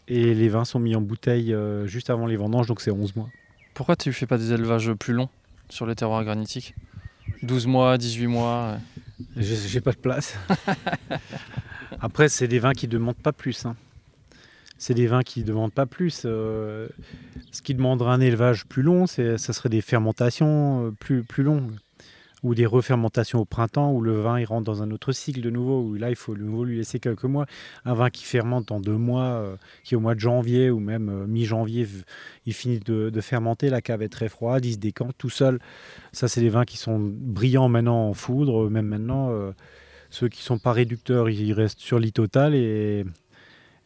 Et 0.07 0.33
les 0.33 0.49
vins 0.49 0.65
sont 0.65 0.79
mis 0.79 0.95
en 0.95 1.01
bouteille 1.01 1.53
euh, 1.53 1.85
juste 1.87 2.09
avant 2.09 2.25
les 2.25 2.35
vendanges, 2.35 2.67
donc 2.67 2.81
c'est 2.81 2.91
11 2.91 3.15
mois. 3.15 3.29
Pourquoi 3.73 3.95
tu 3.95 4.11
fais 4.13 4.25
pas 4.25 4.37
des 4.37 4.53
élevages 4.53 4.93
plus 4.93 5.13
longs 5.13 5.29
sur 5.69 5.85
les 5.85 5.95
terroirs 5.95 6.23
granitiques? 6.23 6.75
12 7.43 7.67
mois, 7.67 7.97
18 7.97 8.27
mois 8.27 8.77
J'ai 9.35 9.81
pas 9.81 9.91
de 9.91 9.97
place. 9.97 10.37
Après, 11.99 12.29
c'est 12.29 12.47
des 12.47 12.59
vins 12.59 12.73
qui 12.73 12.87
ne 12.87 12.93
demandent 12.93 13.15
pas 13.15 13.33
plus. 13.33 13.65
Hein 13.65 13.75
c'est 14.77 14.93
des 14.93 15.07
vins 15.07 15.23
qui 15.23 15.41
ne 15.41 15.45
demandent 15.45 15.73
pas 15.73 15.85
plus. 15.85 16.23
Euh, 16.25 16.87
ce 17.51 17.61
qui 17.61 17.73
demanderait 17.73 18.11
un 18.11 18.21
élevage 18.21 18.65
plus 18.65 18.83
long, 18.83 19.07
ça 19.07 19.37
serait 19.37 19.69
des 19.69 19.81
fermentations 19.81 20.87
euh, 20.87 20.91
plus, 20.91 21.23
plus 21.23 21.43
longues 21.43 21.71
ou 22.45 22.55
des 22.55 22.65
refermentations 22.65 23.39
au 23.39 23.45
printemps 23.45 23.91
où 23.91 24.01
le 24.01 24.21
vin 24.21 24.39
il 24.39 24.45
rentre 24.45 24.63
dans 24.63 24.81
un 24.83 24.91
autre 24.91 25.11
cycle 25.11 25.41
de 25.41 25.49
nouveau, 25.49 25.81
où 25.81 25.95
là 25.95 26.09
il 26.09 26.15
faut 26.15 26.35
nouveau 26.35 26.63
lui 26.63 26.77
laisser 26.77 26.99
quelques 26.99 27.25
mois. 27.25 27.45
Un 27.83 27.93
vin 27.93 28.09
qui 28.09 28.23
fermente 28.23 28.71
en 28.71 28.79
deux 28.79 28.97
mois, 28.97 29.23
euh, 29.23 29.55
qui 29.83 29.95
au 29.95 29.99
mois 29.99 30.15
de 30.15 30.19
janvier 30.19 30.69
ou 30.69 30.79
même 30.79 31.25
mi-janvier, 31.27 31.87
il 32.45 32.53
finit 32.53 32.79
de, 32.79 33.21
fermenter, 33.21 33.69
la 33.69 33.81
cave 33.81 34.01
est 34.01 34.09
très 34.09 34.29
froide, 34.29 34.63
il 34.63 34.73
se 34.73 34.77
décante 34.77 35.15
tout 35.17 35.29
seul. 35.29 35.59
Ça, 36.13 36.27
c'est 36.27 36.41
des 36.41 36.49
vins 36.49 36.65
qui 36.65 36.77
sont 36.77 36.99
brillants 36.99 37.67
maintenant 37.67 38.09
en 38.09 38.13
foudre, 38.13 38.69
même 38.69 38.87
maintenant. 38.87 39.31
ceux 40.09 40.29
qui 40.29 40.41
sont 40.41 40.59
pas 40.59 40.71
réducteurs, 40.71 41.29
ils 41.29 41.53
restent 41.53 41.79
sur 41.79 41.99
lit 41.99 42.13
total 42.13 42.55
et 42.55 43.05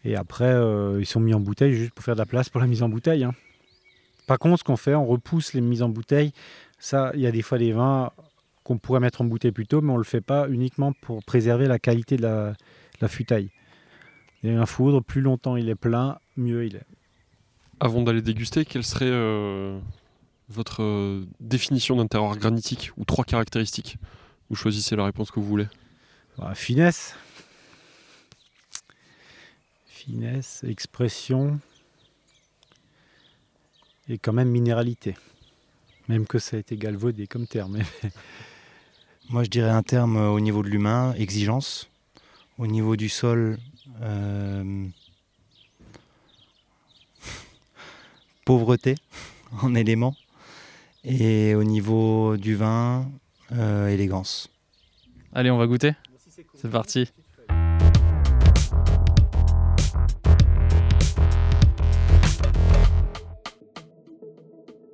et 0.06 0.16
après, 0.16 0.46
euh, 0.46 0.98
ils 1.00 1.06
sont 1.06 1.20
mis 1.20 1.34
en 1.34 1.39
bouteille 1.39 1.74
juste 1.74 1.94
pour 1.94 2.04
faire 2.04 2.16
de 2.16 2.20
la 2.20 2.25
place 2.25 2.50
pour 2.50 2.62
la 2.62 2.68
mise 2.68 2.84
en 2.84 2.89
bouteille. 2.89 3.24
Hein. 3.24 3.34
Par 4.28 4.39
contre, 4.39 4.60
ce 4.60 4.63
qu'on 4.63 4.78
fait, 4.78 4.96
on 4.96 5.06
repousse 5.06 5.54
les 5.54 5.62
mises 5.62 5.82
en 5.82 5.89
bouteille. 5.89 6.32
Ça, 6.78 7.12
il 7.16 7.22
y 7.22 7.28
a 7.28 7.32
des 7.32 7.42
fois 7.42 7.58
des 7.58 7.74
vins 7.74 8.12
qu'on 8.63 8.78
pourrait 8.78 9.00
mettre 9.00 9.22
en 9.22 9.25
bouteille 9.25 9.51
plus 9.51 9.68
tôt, 9.68 9.82
mais 9.82 9.92
on 9.92 9.94
ne 9.94 10.00
le 10.00 10.04
fait 10.06 10.22
pas 10.22 10.48
uniquement 10.50 10.94
pour 10.94 11.24
préserver 11.24 11.68
la 11.68 11.80
qualité 11.80 12.18
de 12.18 12.24
la, 12.24 12.54
la 13.01 13.08
futaille. 13.08 13.50
Et 14.44 14.54
un 14.54 14.66
foudre, 14.66 15.01
plus 15.01 15.22
longtemps 15.22 15.56
il 15.56 15.70
est 15.70 15.75
plein, 15.75 16.20
mieux 16.38 16.66
il 16.66 16.75
est. 16.75 16.86
Avant 17.80 18.01
d'aller 18.01 18.22
déguster, 18.22 18.66
quelle 18.66 18.84
serait 18.84 19.06
euh, 19.06 19.80
votre 20.50 20.84
euh, 20.84 21.25
définition 21.39 21.96
d'un 21.96 22.08
terroir 22.08 22.38
granitique 22.38 22.92
ou 22.98 23.06
trois 23.06 23.24
caractéristiques? 23.24 23.98
Vous 24.50 24.56
choisissez 24.56 24.96
la 24.96 25.06
réponse 25.06 25.32
que 25.32 25.39
vous 25.39 25.46
voulez. 25.46 25.68
Bah, 26.38 26.56
finesse, 26.56 27.16
finesse, 29.86 30.63
expression 30.63 31.60
et 34.08 34.18
quand 34.18 34.34
même 34.34 34.50
minéralité. 34.50 35.16
Même 36.10 36.25
que 36.25 36.39
ça 36.39 36.58
a 36.58 36.60
été 36.60 36.75
galvaudé 36.75 37.28
comme 37.28 37.46
terme. 37.46 37.78
Moi, 39.30 39.44
je 39.44 39.50
dirais 39.50 39.70
un 39.70 39.84
terme 39.84 40.18
au 40.18 40.39
niveau 40.39 40.63
de 40.63 40.68
l'humain, 40.68 41.13
exigence. 41.13 41.88
Au 42.58 42.66
niveau 42.66 42.96
du 42.96 43.10
sol, 43.10 43.60
euh, 44.01 44.88
pauvreté 48.46 48.96
en 49.62 49.75
éléments. 49.75 50.16
Et 51.04 51.54
au 51.54 51.63
niveau 51.63 52.38
du 52.38 52.56
vin, 52.56 53.08
euh, 53.51 53.88
élégance. 53.89 54.50
Allez, 55.32 55.51
on 55.51 55.60
va 55.60 55.68
goûter? 55.68 55.94
C'est 56.56 56.72
parti. 56.72 57.08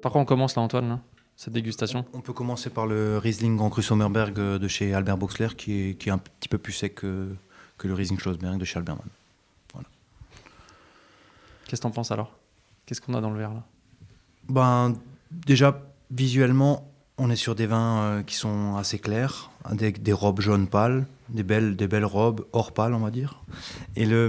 Par 0.05 0.11
quoi 0.11 0.21
on 0.21 0.25
commence 0.25 0.55
là, 0.55 0.61
Antoine, 0.61 0.99
cette 1.35 1.53
dégustation? 1.53 2.05
On 2.13 2.21
peut 2.21 2.31
commencer 2.31 2.69
par 2.69 2.85
le 2.85 3.17
Riesling 3.17 3.57
Grand 3.57 3.71
Cru 3.71 3.81
Sommerberg 3.81 4.37
euh, 4.37 4.59
de 4.59 4.67
chez 4.67 4.93
Albert 4.93 5.17
Boxler, 5.17 5.47
qui 5.57 5.81
est, 5.81 5.93
qui 5.95 6.09
est 6.09 6.11
un 6.11 6.19
petit 6.19 6.47
peu 6.47 6.59
plus 6.59 6.73
sec 6.73 6.93
que, 6.93 7.29
que 7.79 7.87
le 7.87 7.95
Riesling 7.95 8.19
Schlossberg 8.19 8.59
de 8.59 8.65
chez 8.65 8.77
Alberman. 8.77 9.07
Voilà. 9.73 9.87
Qu'est-ce 11.65 11.81
que 11.81 11.87
t'en 11.87 11.89
penses 11.89 12.11
alors? 12.11 12.31
Qu'est-ce 12.85 13.01
qu'on 13.01 13.15
a 13.15 13.19
dans 13.19 13.31
le 13.31 13.39
verre 13.39 13.55
là? 13.55 13.63
Ben, 14.47 14.93
Déjà, 15.31 15.81
visuellement, 16.11 16.87
on 17.17 17.31
est 17.31 17.35
sur 17.35 17.55
des 17.55 17.65
vins 17.65 17.97
euh, 18.03 18.21
qui 18.21 18.35
sont 18.35 18.75
assez 18.75 18.99
clairs, 18.99 19.49
avec 19.63 20.03
des 20.03 20.13
robes 20.13 20.39
jaunes 20.39 20.67
pâles, 20.67 21.07
des 21.29 21.41
belles, 21.41 21.75
des 21.75 21.87
belles 21.87 22.05
robes 22.05 22.45
or 22.53 22.73
pâle, 22.75 22.93
on 22.93 22.99
va 22.99 23.09
dire. 23.09 23.41
Et 23.95 24.05
le 24.05 24.27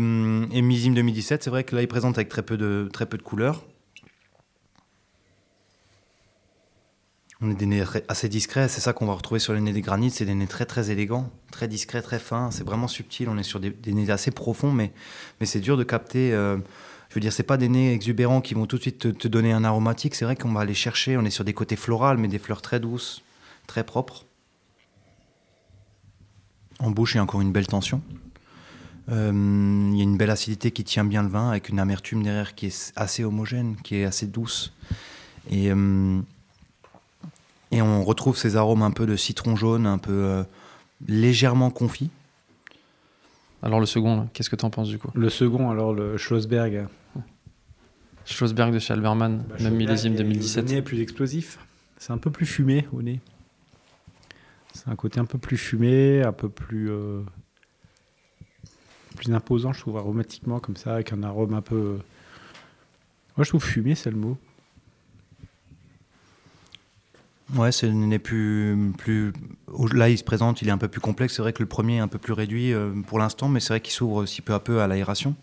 et 0.53 0.63
millésime 0.63 0.95
2017, 0.95 1.43
c'est 1.43 1.51
vrai 1.51 1.65
que 1.65 1.77
là, 1.77 1.83
il 1.83 1.89
présente 1.89 2.17
avec 2.17 2.31
très 2.31 2.43
peu 2.43 2.57
de, 2.57 2.89
très 2.95 3.05
peu 3.05 3.19
de 3.19 3.23
couleurs. 3.23 3.63
On 7.43 7.51
est 7.51 7.55
des 7.55 7.67
nez 7.67 7.85
assez 8.09 8.31
discrets, 8.31 8.67
c'est 8.69 8.81
ça 8.81 8.95
qu'on 8.95 9.05
va 9.05 9.13
retrouver 9.13 9.41
sur 9.41 9.53
les 9.53 9.61
nez 9.61 9.73
des 9.73 9.83
granites, 9.83 10.15
c'est 10.15 10.25
des 10.25 10.35
nez 10.35 10.47
très 10.47 10.65
très 10.65 10.91
élégants, 10.91 11.31
très 11.51 11.69
discrets, 11.69 12.01
très 12.01 12.19
fins, 12.19 12.51
c'est 12.51 12.65
vraiment 12.65 12.89
subtil, 12.89 13.29
on 13.29 13.37
est 13.37 13.43
sur 13.43 13.61
des, 13.61 13.75
nez 13.93 14.09
assez 14.09 14.31
profonds, 14.31 14.73
mais, 14.73 14.91
mais 15.39 15.47
c'est 15.47 15.61
dur 15.61 15.77
de 15.77 15.85
capter. 15.85 16.33
Euh, 16.33 16.57
je 17.11 17.15
veux 17.15 17.21
dire, 17.21 17.35
c'est 17.35 17.43
pas 17.43 17.59
des 17.59 17.69
nez 17.69 17.93
exubérants 17.93 18.41
qui 18.41 18.55
vont 18.55 18.65
tout 18.65 18.77
de 18.77 18.83
suite 18.83 19.19
te, 19.19 19.29
donner 19.29 19.53
un 19.53 19.65
aromatique, 19.65 20.15
c'est 20.15 20.25
vrai 20.25 20.35
qu'on 20.35 20.53
va 20.53 20.61
aller 20.61 20.73
chercher, 20.73 21.19
on 21.19 21.27
est 21.27 21.31
sur 21.31 21.45
des 21.45 21.53
côtés 21.53 21.77
florales, 21.77 22.17
mais 22.17 22.29
des 22.29 22.39
fleurs 22.39 22.63
très 22.63 22.81
douces, 22.81 23.23
très 23.67 23.85
propres. 23.85 24.25
En 26.79 26.91
bouche, 26.91 27.15
il 27.15 27.17
y 27.19 27.21
a 27.21 27.23
encore 27.23 27.43
une 27.43 27.53
belle 27.53 27.67
tension. 27.67 28.01
Euh, 29.11 29.31
il 29.93 29.97
y 29.97 30.01
a 30.01 30.05
une 30.05 30.17
belle 30.17 30.31
acidité 30.31 30.71
qui 30.71 30.85
tient 30.85 31.05
bien 31.05 31.23
le 31.23 31.29
vin, 31.29 31.51
avec 31.51 31.69
une 31.69 31.79
amertume 31.79 32.23
derrière 32.23 32.55
qui 32.55 32.67
est 32.67 32.93
assez 32.97 33.25
homogène, 33.25 33.77
qui 33.85 33.97
est 33.97 34.05
assez 34.07 34.27
douce. 34.27 34.73
Et. 35.51 35.71
Euh, 35.71 36.23
et 37.77 37.83
on 37.83 38.03
retrouve 38.03 38.37
ces 38.37 38.57
arômes 38.57 38.83
un 38.83 38.91
peu 38.91 39.07
de 39.07 39.17
citron 39.17 39.57
jaune, 39.57 39.87
un 39.87 39.99
peu 39.99 40.13
euh, 40.13 40.43
légèrement 41.07 41.71
confit. 41.71 42.11
Alors 43.63 43.81
le 43.81 43.87
second, 43.87 44.29
qu'est-ce 44.33 44.51
que 44.51 44.57
tu 44.57 44.65
en 44.65 44.71
penses 44.71 44.89
du 44.89 44.99
coup? 44.99 45.11
Le 45.15 45.29
second, 45.29 45.71
alors 45.71 45.93
le 45.93 46.17
Schlossberg. 46.17 46.87
Schlossberg 48.25 48.73
de 48.73 48.79
chez 48.79 48.93
Alberman, 48.93 49.45
bah, 49.49 49.57
même 49.61 49.77
millésime 49.77 50.17
2017. 50.17 50.65
Le 50.65 50.71
nez 50.71 50.77
est 50.79 50.83
plus 50.83 51.01
explosif. 51.01 51.59
C'est 51.99 52.13
un 52.13 52.19
peu 52.19 52.31
plus 52.31 52.47
fumé 52.47 52.87
au 52.93 53.03
nez. 53.03 53.21
C'est 54.75 54.89
un 54.89 54.97
côté 54.97 55.21
un 55.21 55.25
peu 55.25 55.39
plus 55.39 55.57
fumé, 55.57 56.23
un 56.23 56.33
peu 56.33 56.49
plus, 56.49 56.91
euh, 56.91 57.23
plus 59.17 59.33
imposant, 59.33 59.73
je 59.73 59.81
trouve, 59.81 59.97
aromatiquement, 59.97 60.59
comme 60.59 60.77
ça, 60.77 60.95
avec 60.95 61.13
un 61.13 61.23
arôme 61.23 61.55
un 61.55 61.63
peu. 61.63 61.99
Moi, 63.37 63.45
je 63.45 63.49
trouve 63.49 63.65
fumé, 63.65 63.95
c'est 63.95 64.11
le 64.11 64.17
mot. 64.17 64.37
Ouais, 67.55 67.71
ce 67.71 67.87
n'est 67.87 68.19
plus, 68.19 68.93
plus. 68.99 69.33
Là, 69.93 70.09
il 70.09 70.19
se 70.19 70.25
présente, 70.25 70.63
il 70.63 70.69
est 70.69 70.73
un 70.73 70.79
peu 70.79 70.89
plus 70.89 71.01
complexe. 71.01 71.37
C'est 71.37 71.43
vrai 71.43 71.53
que 71.53 71.63
le 71.63 71.69
premier 71.69 71.97
est 71.97 72.01
un 72.01 72.09
peu 72.09 72.19
plus 72.19 72.33
réduit 72.33 72.73
euh, 72.73 72.91
pour 73.07 73.19
l'instant, 73.19 73.49
mais 73.49 73.61
c'est 73.61 73.69
vrai 73.69 73.81
qu'il 73.81 73.93
s'ouvre 73.93 74.17
aussi 74.17 74.43
peu 74.43 74.53
à 74.53 74.61
peu 74.61 74.81
à 74.81 74.89
l'aération. 74.89 75.37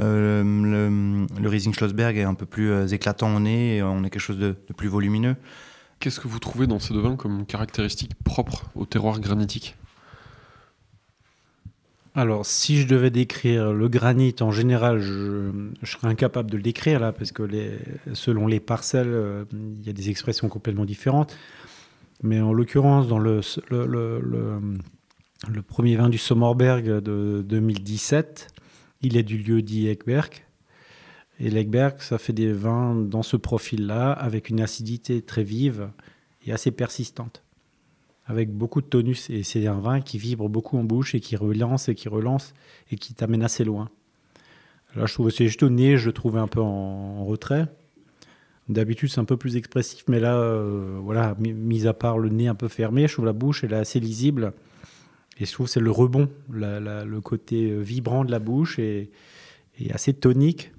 Euh, 0.00 0.42
le, 0.42 1.26
le, 1.40 1.48
Riesling 1.48 1.74
Schlossberg 1.74 2.16
est 2.16 2.22
un 2.24 2.34
peu 2.34 2.46
plus 2.46 2.70
euh, 2.70 2.86
éclatant 2.86 3.34
au 3.34 3.40
nez, 3.40 3.82
on 3.82 4.04
est 4.04 4.10
quelque 4.10 4.22
chose 4.22 4.38
de, 4.38 4.56
de 4.68 4.74
plus 4.74 4.88
volumineux. 4.88 5.36
Qu'est-ce 6.00 6.18
que 6.20 6.28
vous 6.28 6.38
trouvez 6.38 6.66
dans 6.66 6.78
ces 6.78 6.92
deux 6.92 7.00
vins 7.00 7.16
comme 7.16 7.46
caractéristique 7.46 8.12
propre 8.24 8.70
au 8.74 8.86
terroir 8.86 9.20
granitique? 9.20 9.76
Alors, 12.14 12.44
si 12.44 12.78
je 12.78 12.86
devais 12.86 13.10
décrire 13.10 13.72
le 13.72 13.88
granit 13.88 14.34
en 14.40 14.50
général, 14.50 14.98
je, 15.00 15.50
serais 15.82 16.08
incapable 16.08 16.50
de 16.50 16.58
le 16.58 16.62
décrire 16.62 17.00
là, 17.00 17.10
parce 17.10 17.32
que 17.32 17.48
selon 18.12 18.46
les 18.46 18.60
parcelles, 18.60 19.08
euh, 19.08 19.44
il 19.52 19.86
y 19.86 19.88
a 19.88 19.94
des 19.94 20.10
expressions 20.10 20.48
complètement 20.50 20.84
différentes. 20.84 21.34
Mais 22.22 22.40
en 22.40 22.52
l'occurrence, 22.52 23.08
dans 23.08 23.18
le, 23.18 23.40
premier 25.66 25.96
vin 25.96 26.10
du 26.10 26.18
Sommerberg 26.18 27.00
de 27.00 27.42
2017, 27.48 28.48
il 29.00 29.16
est 29.16 29.22
du 29.22 29.38
lieu 29.38 29.62
dit 29.62 29.88
Ekberg. 29.88 30.44
Et 31.40 31.48
l'Ekberg, 31.48 32.00
ça 32.00 32.18
fait 32.18 32.34
des 32.34 32.52
vins 32.52 32.94
dans 32.94 33.22
ce 33.22 33.38
profil-là, 33.38 34.12
avec 34.12 34.50
une 34.50 34.60
acidité 34.60 35.22
très 35.22 35.44
vive 35.44 35.88
et 36.46 36.52
assez 36.52 36.70
persistante 36.70 37.42
avec 38.32 38.50
beaucoup 38.50 38.80
de 38.80 38.86
tonus. 38.86 39.30
Et 39.30 39.42
c'est 39.42 39.66
un 39.66 39.78
vin 39.78 40.00
qui 40.00 40.18
vibre 40.18 40.48
beaucoup 40.48 40.78
en 40.78 40.84
bouche 40.84 41.14
et 41.14 41.20
qui 41.20 41.36
relance 41.36 41.88
et 41.88 41.94
qui 41.94 42.08
relance 42.08 42.54
et 42.90 42.96
qui 42.96 43.14
t'amène 43.14 43.42
assez 43.42 43.62
loin. 43.62 43.90
Là, 44.96 45.06
je 45.06 45.14
trouve 45.14 45.30
c'est 45.30 45.46
juste 45.46 45.62
au 45.62 45.70
nez, 45.70 45.96
je 45.96 46.06
le 46.06 46.12
trouvais 46.12 46.40
un 46.40 46.48
peu 46.48 46.60
en, 46.60 47.24
retrait. 47.24 47.66
D'habitude, 48.68 49.10
c'est 49.10 49.20
un 49.20 49.24
peu 49.24 49.36
plus 49.36 49.56
expressif, 49.56 50.04
mais 50.08 50.20
là, 50.20 50.36
euh, 50.36 50.98
voilà, 51.02 51.34
mis 51.38 51.86
à 51.86 51.92
part 51.92 52.18
le 52.18 52.28
nez 52.28 52.48
un 52.48 52.54
peu 52.54 52.68
fermé, 52.68 53.06
je 53.06 53.12
trouve 53.14 53.26
la 53.26 53.32
bouche, 53.32 53.64
elle 53.64 53.72
est 53.72 53.76
assez 53.76 54.00
lisible. 54.00 54.52
Et 55.38 55.46
je 55.46 55.52
trouve 55.52 55.66
c'est 55.66 55.80
le 55.80 55.90
rebond, 55.90 56.28
le 56.50 57.18
côté 57.20 57.70
euh, 57.70 57.80
vibrant 57.80 58.24
de 58.24 58.30
la 58.30 58.38
bouche 58.38 58.78
et, 58.78 59.10
assez 59.90 60.14
tonique. 60.14 60.72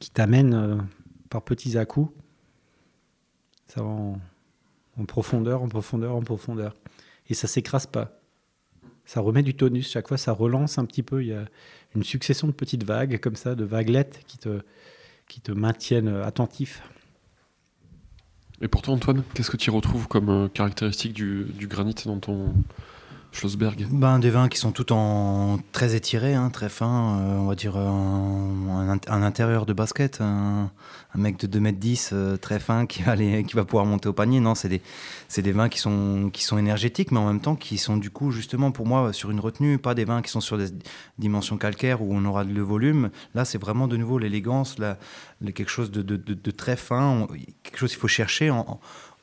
qui 0.00 0.10
t'amène 0.10 0.86
par 1.30 1.42
petits 1.42 1.78
à-coups. 1.78 2.12
Ça 3.68 3.82
va 3.82 4.12
en 4.98 5.04
profondeur, 5.04 5.62
en 5.62 5.68
profondeur, 5.68 6.14
en 6.14 6.22
profondeur. 6.22 6.74
Et 7.28 7.34
ça 7.34 7.46
s'écrase 7.46 7.86
pas. 7.86 8.20
Ça 9.04 9.20
remet 9.20 9.42
du 9.42 9.54
tonus. 9.54 9.90
Chaque 9.90 10.08
fois, 10.08 10.16
ça 10.16 10.32
relance 10.32 10.78
un 10.78 10.84
petit 10.84 11.02
peu. 11.02 11.22
Il 11.22 11.28
y 11.28 11.32
a 11.32 11.44
une 11.94 12.04
succession 12.04 12.46
de 12.46 12.52
petites 12.52 12.84
vagues, 12.84 13.18
comme 13.20 13.36
ça, 13.36 13.54
de 13.54 13.64
vaguelettes 13.64 14.24
qui 14.26 14.38
te, 14.38 15.52
maintiennent 15.52 16.08
attentif. 16.08 16.82
Et 18.60 18.68
pour 18.68 18.82
toi, 18.82 18.94
Antoine, 18.94 19.22
qu'est-ce 19.34 19.50
que 19.50 19.56
tu 19.56 19.70
retrouves 19.70 20.08
comme 20.08 20.30
euh, 20.30 20.48
caractéristique 20.48 21.12
du 21.12 21.66
granit 21.68 21.94
dans 22.06 22.18
ton, 22.18 22.54
Ben, 23.90 24.18
Des 24.18 24.30
vins 24.30 24.48
qui 24.48 24.58
sont 24.58 24.72
tout 24.72 24.92
en 24.92 25.58
très 25.72 25.94
étirés, 25.94 26.34
hein, 26.34 26.48
très 26.48 26.68
fins, 26.68 27.18
euh, 27.18 27.38
on 27.38 27.46
va 27.46 27.54
dire 27.54 27.76
un, 27.76 28.98
intérieur 29.08 29.66
de 29.66 29.72
basket, 29.72 30.20
un, 30.20 30.70
mec 31.14 31.38
de 31.38 31.46
2m10 31.46 32.10
euh, 32.12 32.36
très 32.36 32.58
fin 32.58 32.86
qui 32.86 33.02
va, 33.02 33.12
aller, 33.12 33.44
qui 33.44 33.54
va 33.54 33.64
pouvoir 33.64 33.84
monter 33.84 34.08
au 34.08 34.12
panier. 34.12 34.40
Non, 34.40 34.54
c'est 34.54 34.68
des, 34.68 34.80
des 35.36 35.52
vins 35.52 35.68
qui 35.68 35.78
sont, 35.78 36.30
qui 36.32 36.44
sont 36.44 36.56
énergétiques, 36.56 37.10
mais 37.10 37.18
en 37.18 37.26
même 37.26 37.40
temps 37.40 37.56
qui 37.56 37.78
sont 37.78 37.96
du 37.96 38.10
coup 38.10 38.30
justement 38.30 38.70
pour 38.70 38.86
moi 38.86 39.12
sur 39.12 39.30
une 39.30 39.40
retenue, 39.40 39.78
pas 39.78 39.94
des 39.94 40.04
vins 40.04 40.22
qui 40.22 40.30
sont 40.30 40.40
sur 40.40 40.56
des 40.56 40.68
dimensions 41.18 41.58
calcaires 41.58 42.02
où 42.02 42.14
on 42.14 42.24
aura 42.24 42.44
le 42.44 42.62
volume. 42.62 43.10
Là, 43.34 43.44
c'est 43.44 43.58
vraiment 43.58 43.86
de 43.86 43.96
nouveau 43.96 44.18
l'élégance, 44.18 44.76
quelque 45.44 45.70
chose 45.70 45.90
de, 45.90 46.50
très 46.50 46.76
fin, 46.76 47.26
quelque 47.62 47.78
chose 47.78 47.90
qu'il 47.90 48.00
faut 48.00 48.08
chercher. 48.08 48.50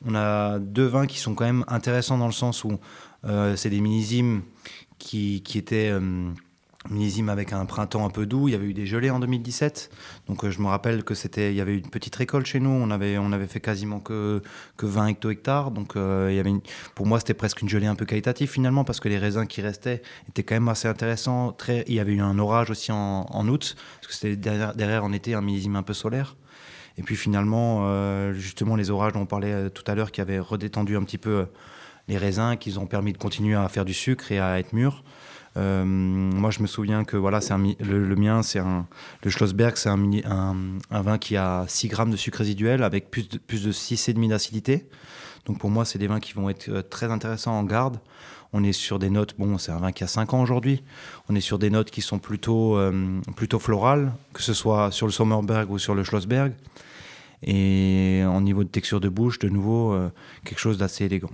On 0.06 0.14
a 0.14 0.58
deux 0.58 0.86
vins 0.86 1.06
qui 1.06 1.18
sont 1.18 1.34
quand 1.34 1.44
même 1.44 1.64
intéressants 1.68 2.18
dans 2.18 2.26
le 2.26 2.32
sens 2.32 2.64
où 2.64 2.78
euh, 3.24 3.56
c'est 3.56 3.70
des 3.70 3.80
millésimes 3.80 4.42
qui, 4.98 5.42
qui 5.42 5.58
étaient 5.58 5.90
euh, 5.90 6.30
millésimes 6.90 7.30
avec 7.30 7.52
un 7.54 7.64
printemps 7.64 8.04
un 8.04 8.10
peu 8.10 8.26
doux. 8.26 8.48
Il 8.48 8.52
y 8.52 8.54
avait 8.54 8.66
eu 8.66 8.74
des 8.74 8.86
gelées 8.86 9.10
en 9.10 9.18
2017. 9.18 9.90
Donc 10.28 10.44
euh, 10.44 10.50
je 10.50 10.60
me 10.60 10.66
rappelle 10.66 11.04
que 11.04 11.14
c'était, 11.14 11.52
il 11.52 11.56
y 11.56 11.60
avait 11.60 11.72
eu 11.72 11.78
une 11.78 11.88
petite 11.88 12.14
récolte 12.16 12.46
chez 12.46 12.60
nous. 12.60 12.70
On 12.70 12.90
avait, 12.90 13.16
on 13.16 13.32
avait 13.32 13.46
fait 13.46 13.60
quasiment 13.60 14.00
que, 14.00 14.42
que 14.76 14.84
20 14.84 15.06
hecto-hectares. 15.08 15.70
Donc 15.70 15.94
il 15.96 16.34
y 16.34 16.38
avait 16.38 16.52
pour 16.94 17.06
moi, 17.06 17.18
c'était 17.18 17.34
presque 17.34 17.62
une 17.62 17.68
gelée 17.68 17.86
un 17.86 17.94
peu 17.94 18.04
qualitative 18.04 18.50
finalement 18.50 18.84
parce 18.84 19.00
que 19.00 19.08
les 19.08 19.18
raisins 19.18 19.46
qui 19.46 19.62
restaient 19.62 20.02
étaient 20.28 20.42
quand 20.42 20.56
même 20.56 20.68
assez 20.68 20.88
intéressants. 20.88 21.56
Il 21.86 21.94
y 21.94 22.00
avait 22.00 22.12
eu 22.12 22.20
un 22.20 22.38
orage 22.38 22.70
aussi 22.70 22.92
en, 22.92 23.26
en 23.30 23.48
août 23.48 23.76
parce 23.96 24.08
que 24.08 24.14
c'était 24.14 24.36
derrière, 24.36 24.74
derrière 24.74 25.04
en 25.04 25.12
été 25.12 25.34
un 25.34 25.40
millésime 25.40 25.76
un 25.76 25.82
peu 25.82 25.94
solaire. 25.94 26.36
Et 26.96 27.02
puis 27.02 27.16
finalement, 27.16 28.32
justement, 28.32 28.76
les 28.76 28.90
orages 28.90 29.12
dont 29.12 29.22
on 29.22 29.26
parlait 29.26 29.68
tout 29.70 29.82
à 29.86 29.94
l'heure 29.94 30.12
qui 30.12 30.20
avaient 30.20 30.38
redétendu 30.38 30.96
un 30.96 31.02
petit 31.02 31.18
peu 31.18 31.46
les 32.08 32.18
raisins 32.18 32.56
qui 32.58 32.76
ont 32.78 32.86
permis 32.86 33.12
de 33.12 33.18
continuer 33.18 33.54
à 33.54 33.68
faire 33.68 33.84
du 33.84 33.94
sucre 33.94 34.30
et 34.32 34.38
à 34.38 34.58
être 34.58 34.72
mûrs. 34.72 35.02
Euh, 35.56 35.84
moi, 35.84 36.50
je 36.50 36.60
me 36.60 36.66
souviens 36.66 37.04
que 37.04 37.16
voilà, 37.16 37.40
le, 37.80 38.16
mien, 38.16 38.42
c'est 38.42 38.58
un, 38.58 38.86
le 39.22 39.30
Schlossberg, 39.30 39.76
c'est 39.76 39.88
un, 39.88 40.78
vin 40.90 41.18
qui 41.18 41.36
a 41.36 41.64
6 41.68 41.88
grammes 41.88 42.10
de 42.10 42.16
sucre 42.16 42.38
résiduel 42.38 42.82
avec 42.82 43.10
plus 43.10 43.28
de, 43.28 43.38
plus 43.38 43.64
de 43.64 43.72
6,5 43.72 44.28
d'acidité. 44.28 44.88
Donc 45.46 45.58
pour 45.58 45.70
moi, 45.70 45.84
c'est 45.84 45.98
des 45.98 46.06
vins 46.06 46.20
qui 46.20 46.32
vont 46.32 46.48
être 46.48 46.68
euh, 46.68 46.82
très 46.82 47.10
intéressants 47.10 47.56
en 47.56 47.64
garde. 47.64 47.98
On 48.56 48.62
est 48.62 48.72
sur 48.72 48.98
des 48.98 49.10
notes, 49.10 49.34
bon, 49.36 49.58
c'est 49.58 49.72
un 49.72 49.78
vin 49.78 49.90
qui 49.92 50.04
a 50.04 50.06
5 50.06 50.32
ans 50.32 50.40
aujourd'hui. 50.40 50.82
On 51.28 51.34
est 51.34 51.40
sur 51.40 51.58
des 51.58 51.70
notes 51.70 51.90
qui 51.90 52.00
sont 52.00 52.20
plutôt, 52.20 52.78
euh, 52.78 53.20
plutôt 53.36 53.58
florales, 53.58 54.12
que 54.32 54.42
ce 54.42 54.54
soit 54.54 54.90
sur 54.92 55.06
le 55.06 55.12
Sommerberg 55.12 55.70
ou 55.70 55.78
sur 55.78 55.94
le 55.94 56.04
Schlossberg. 56.04 56.52
Et 57.42 58.22
en 58.24 58.40
niveau 58.40 58.64
de 58.64 58.68
texture 58.68 59.00
de 59.00 59.08
bouche, 59.08 59.38
de 59.40 59.48
nouveau, 59.48 59.94
quelque 60.44 60.60
chose 60.60 60.78
d'assez 60.78 61.04
élégant. 61.04 61.30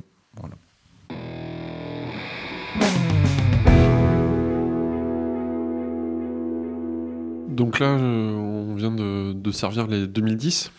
Donc 7.61 7.79
là, 7.79 7.89
euh, 7.89 8.33
on 8.33 8.75
vient 8.75 8.91
de, 8.91 9.51
servir 9.51 9.87
les 9.87 10.07
2010. 10.07 10.73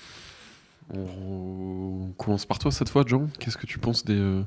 On 0.95 2.11
commence 2.17 2.47
par 2.47 2.57
toi 2.57 2.71
cette 2.71 2.89
fois, 2.89 3.03
John. 3.05 3.29
Qu'est-ce 3.37 3.57
que 3.57 3.67
tu 3.67 3.77
penses 3.77 4.03
des... 4.03 4.41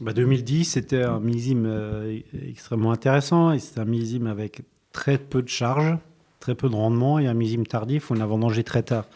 2010, 0.00 0.06
euh, 0.06 0.64
bah, 0.64 0.64
c'était 0.72 1.02
un 1.02 1.20
millésime 1.20 1.66
euh, 1.66 2.18
extrêmement 2.46 2.92
intéressant. 2.92 3.52
Et 3.52 3.58
c'était 3.58 3.80
un 3.80 3.84
millésime 3.84 4.26
avec 4.26 4.62
très 4.92 5.18
peu 5.18 5.42
de 5.42 5.48
charge, 5.48 5.96
très 6.40 6.54
peu 6.54 6.68
de 6.68 6.74
rendement, 6.74 7.18
et 7.18 7.26
un 7.26 7.34
millésime 7.34 7.66
tardif 7.66 8.10
où 8.10 8.14
on 8.14 8.20
a 8.20 8.26
vendangé 8.26 8.64
très 8.64 8.82
tard. 8.82 9.06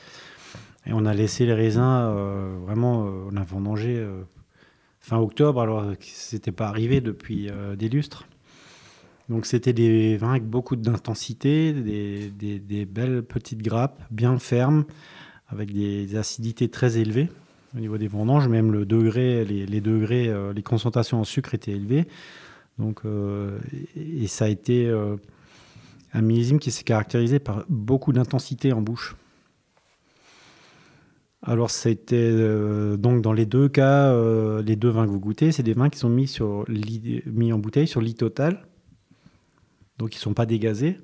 Et 0.86 0.92
on 0.92 1.06
a 1.06 1.14
laissé 1.14 1.46
les 1.46 1.54
raisins, 1.54 2.12
vraiment, 2.66 3.08
on 3.30 3.36
a 3.36 3.44
vendangé 3.44 4.04
fin 4.98 5.16
octobre, 5.16 5.60
alors 5.60 5.92
que 5.92 6.04
ce 6.04 6.34
n'était 6.34 6.50
pas 6.50 6.66
arrivé 6.66 7.00
depuis 7.00 7.48
des 7.78 7.88
lustres. 7.88 8.26
Donc 9.28 9.46
c'était 9.46 9.72
des 9.72 10.16
vins 10.16 10.32
avec 10.32 10.44
beaucoup 10.44 10.74
d'intensité, 10.74 11.72
des, 11.72 12.84
belles 12.84 13.22
petites 13.22 13.62
grappes 13.62 14.02
bien 14.10 14.38
fermes, 14.40 14.84
avec 15.46 15.72
des 15.72 16.16
acidités 16.16 16.68
très 16.68 16.98
élevées 16.98 17.28
au 17.74 17.80
niveau 17.80 17.98
des 17.98 18.08
vendanges. 18.08 18.48
Même 18.48 18.72
le 18.72 18.84
degré, 18.86 19.44
les, 19.44 19.80
degrés, 19.80 20.28
euh, 20.28 20.52
les 20.52 20.62
concentrations 20.62 21.20
en 21.20 21.24
sucre 21.24 21.54
étaient 21.54 21.72
élevées. 21.72 22.06
Donc, 22.78 23.00
euh, 23.04 23.58
et 23.96 24.26
ça 24.26 24.46
a 24.46 24.48
été 24.48 24.86
euh, 24.86 25.16
un 26.12 26.22
millésime 26.22 26.58
qui 26.58 26.70
s'est 26.70 26.84
caractérisé 26.84 27.38
par 27.38 27.64
beaucoup 27.68 28.12
d'intensité 28.12 28.72
en 28.72 28.80
bouche. 28.80 29.16
Alors 31.44 31.70
c'était 31.70 32.30
donc 32.96 33.20
dans 33.20 33.32
les 33.32 33.46
deux 33.46 33.68
cas, 33.68 34.16
les 34.62 34.76
deux 34.76 34.90
vins 34.90 35.06
que 35.06 35.10
vous 35.10 35.18
goûtez, 35.18 35.50
c'est 35.50 35.64
des 35.64 35.72
vins 35.72 35.90
qui 35.90 35.98
sont 35.98 36.08
mis, 36.08 36.28
sur, 36.28 36.64
mis 37.26 37.52
en 37.52 37.58
bouteille 37.58 37.88
sur 37.88 38.00
lit 38.00 38.14
total 38.14 38.64
donc 39.98 40.14
ils 40.14 40.18
ne 40.18 40.22
sont 40.22 40.34
pas 40.34 40.46
dégazés. 40.46 40.98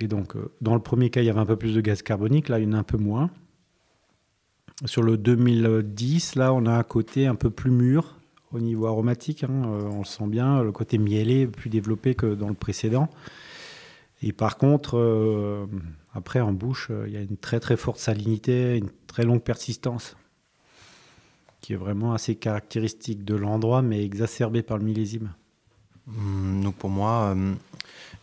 Et 0.00 0.08
donc, 0.08 0.34
dans 0.60 0.74
le 0.74 0.80
premier 0.80 1.08
cas, 1.08 1.22
il 1.22 1.26
y 1.26 1.30
avait 1.30 1.40
un 1.40 1.46
peu 1.46 1.56
plus 1.56 1.74
de 1.74 1.80
gaz 1.80 2.02
carbonique, 2.02 2.48
là, 2.48 2.58
il 2.58 2.64
y 2.64 2.68
en 2.68 2.72
a 2.72 2.78
un 2.78 2.82
peu 2.82 2.98
moins. 2.98 3.30
Sur 4.84 5.02
le 5.02 5.16
2010, 5.16 6.34
là, 6.34 6.52
on 6.52 6.66
a 6.66 6.72
un 6.72 6.82
côté 6.82 7.26
un 7.26 7.34
peu 7.34 7.48
plus 7.48 7.70
mûr 7.70 8.14
au 8.52 8.60
niveau 8.60 8.86
aromatique. 8.86 9.42
Hein, 9.42 9.62
euh, 9.64 9.88
on 9.90 10.00
le 10.00 10.04
sent 10.04 10.26
bien, 10.26 10.62
le 10.62 10.70
côté 10.70 10.98
mielé 10.98 11.42
est 11.42 11.46
plus 11.46 11.70
développé 11.70 12.14
que 12.14 12.34
dans 12.34 12.48
le 12.48 12.54
précédent. 12.54 13.08
Et 14.22 14.32
par 14.34 14.58
contre, 14.58 14.98
euh, 14.98 15.64
après, 16.12 16.40
en 16.40 16.52
bouche, 16.52 16.90
il 17.06 17.12
y 17.12 17.16
a 17.16 17.22
une 17.22 17.38
très 17.38 17.58
très 17.58 17.78
forte 17.78 17.98
salinité, 17.98 18.76
une 18.76 18.90
très 19.06 19.24
longue 19.24 19.40
persistance, 19.40 20.14
qui 21.62 21.72
est 21.72 21.76
vraiment 21.76 22.12
assez 22.12 22.34
caractéristique 22.34 23.24
de 23.24 23.34
l'endroit, 23.34 23.80
mais 23.80 24.04
exacerbée 24.04 24.62
par 24.62 24.76
le 24.76 24.84
millésime. 24.84 25.32
Hum, 26.06 26.62
donc 26.62 26.74
pour 26.74 26.90
moi, 26.90 27.34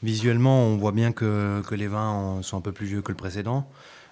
visuellement, 0.03 0.67
on 0.67 0.77
voit 0.77 0.91
bien 0.91 1.13
que, 1.13 1.63
que, 1.67 1.73
les 1.73 1.87
vins 1.87 2.41
sont 2.43 2.57
un 2.57 2.61
peu 2.61 2.71
plus 2.71 2.85
vieux 2.85 3.01
que 3.01 3.11
le 3.11 3.17
précédent. 3.17 3.67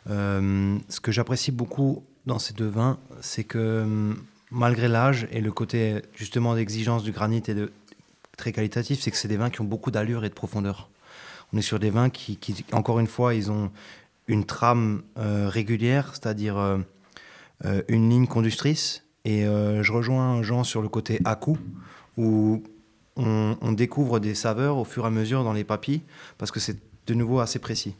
Ce 0.07 0.99
que 0.99 1.11
j'apprécie 1.11 1.51
beaucoup 1.51 2.03
dans 2.25 2.39
ces 2.39 2.53
deux 2.53 2.67
vins, 2.67 2.99
c'est 3.21 3.43
que 3.43 4.13
malgré 4.51 4.87
l'âge 4.87 5.27
et 5.31 5.41
le 5.41 5.51
côté 5.51 6.01
justement 6.15 6.55
d'exigence 6.55 7.03
du 7.03 7.11
granit 7.11 7.43
et 7.47 7.53
de 7.53 7.71
très 8.37 8.51
qualitatif, 8.51 9.01
c'est 9.01 9.11
que 9.11 9.17
c'est 9.17 9.27
des 9.27 9.37
vins 9.37 9.49
qui 9.49 9.61
ont 9.61 9.65
beaucoup 9.65 9.91
d'allure 9.91 10.25
et 10.25 10.29
de 10.29 10.33
profondeur. 10.33 10.89
On 11.53 11.57
est 11.57 11.61
sur 11.61 11.79
des 11.79 11.89
vins 11.89 12.09
qui, 12.09 12.37
encore 12.71 12.99
une 12.99 13.07
fois, 13.07 13.33
ils 13.33 13.51
ont 13.51 13.71
une 14.27 14.45
trame 14.45 15.01
euh, 15.17 15.49
régulière, 15.49 16.09
c'est-à-dire 16.11 16.57
euh, 16.57 16.77
euh, 17.65 17.81
une 17.87 18.09
ligne 18.09 18.27
conductrice. 18.27 19.03
Et 19.23 19.43
je 19.43 19.91
rejoins 19.91 20.41
Jean 20.41 20.63
sur 20.63 20.81
le 20.81 20.89
côté 20.89 21.19
à 21.25 21.35
coup, 21.35 21.59
où 22.17 22.63
on, 23.17 23.71
découvre 23.71 24.19
des 24.19 24.33
saveurs 24.33 24.77
au 24.77 24.83
fur 24.83 25.03
et 25.03 25.07
à 25.07 25.09
mesure 25.11 25.43
dans 25.43 25.53
les 25.53 25.63
papilles, 25.63 26.01
parce 26.39 26.49
que 26.49 26.59
c'est 26.59 26.79
de 27.05 27.13
nouveau 27.13 27.39
assez 27.39 27.59
précis. 27.59 27.93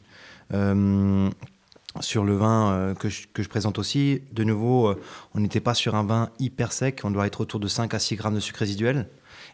Euh, 1.95 2.01
sur 2.01 2.23
le 2.23 2.35
vin 2.35 2.71
euh, 2.71 2.95
que, 2.95 3.09
je, 3.09 3.49
présente 3.49 3.79
aussi, 3.79 4.21
de 4.31 4.43
nouveau, 4.43 4.87
euh, 4.87 5.01
on 5.33 5.39
n'était 5.39 5.59
pas 5.59 5.73
sur 5.73 5.95
un 5.95 6.03
vin 6.03 6.29
hyper 6.39 6.71
sec, 6.71 7.01
on 7.03 7.11
doit 7.11 7.27
être 7.27 7.41
autour 7.41 7.59
de 7.59 7.67
5 7.67 7.93
à 7.93 7.99
6 7.99 8.15
grammes 8.15 8.35
de 8.35 8.39
sucre 8.39 8.59
résiduel. 8.59 9.07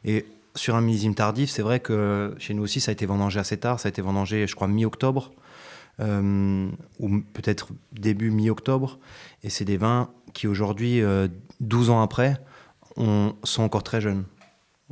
Et 0.03 0.25
sur 0.55 0.75
un 0.75 0.81
millésime 0.81 1.15
tardif, 1.15 1.49
c'est 1.49 1.61
vrai 1.61 1.79
que 1.79 2.35
chez 2.39 2.53
nous 2.53 2.63
aussi, 2.63 2.79
ça 2.79 2.91
a 2.91 2.93
été 2.93 3.05
vendangé 3.05 3.39
assez 3.39 3.57
tard, 3.57 3.79
ça 3.79 3.87
a 3.87 3.89
été 3.89 4.01
vendangé, 4.01 4.47
je 4.47 4.55
crois, 4.55 4.67
mi-octobre, 4.67 5.31
ou 5.99 7.21
peut-être 7.33 7.69
début 7.91 8.31
mi-octobre. 8.31 8.99
Et 9.43 9.49
c'est 9.49 9.65
des 9.65 9.77
vins 9.77 10.09
qui, 10.33 10.47
aujourd'hui, 10.47 11.03
12 11.59 11.91
ans 11.91 12.01
après, 12.01 12.37
sont 12.95 13.61
encore 13.63 13.83
très 13.83 14.01
jeunes. 14.01 14.25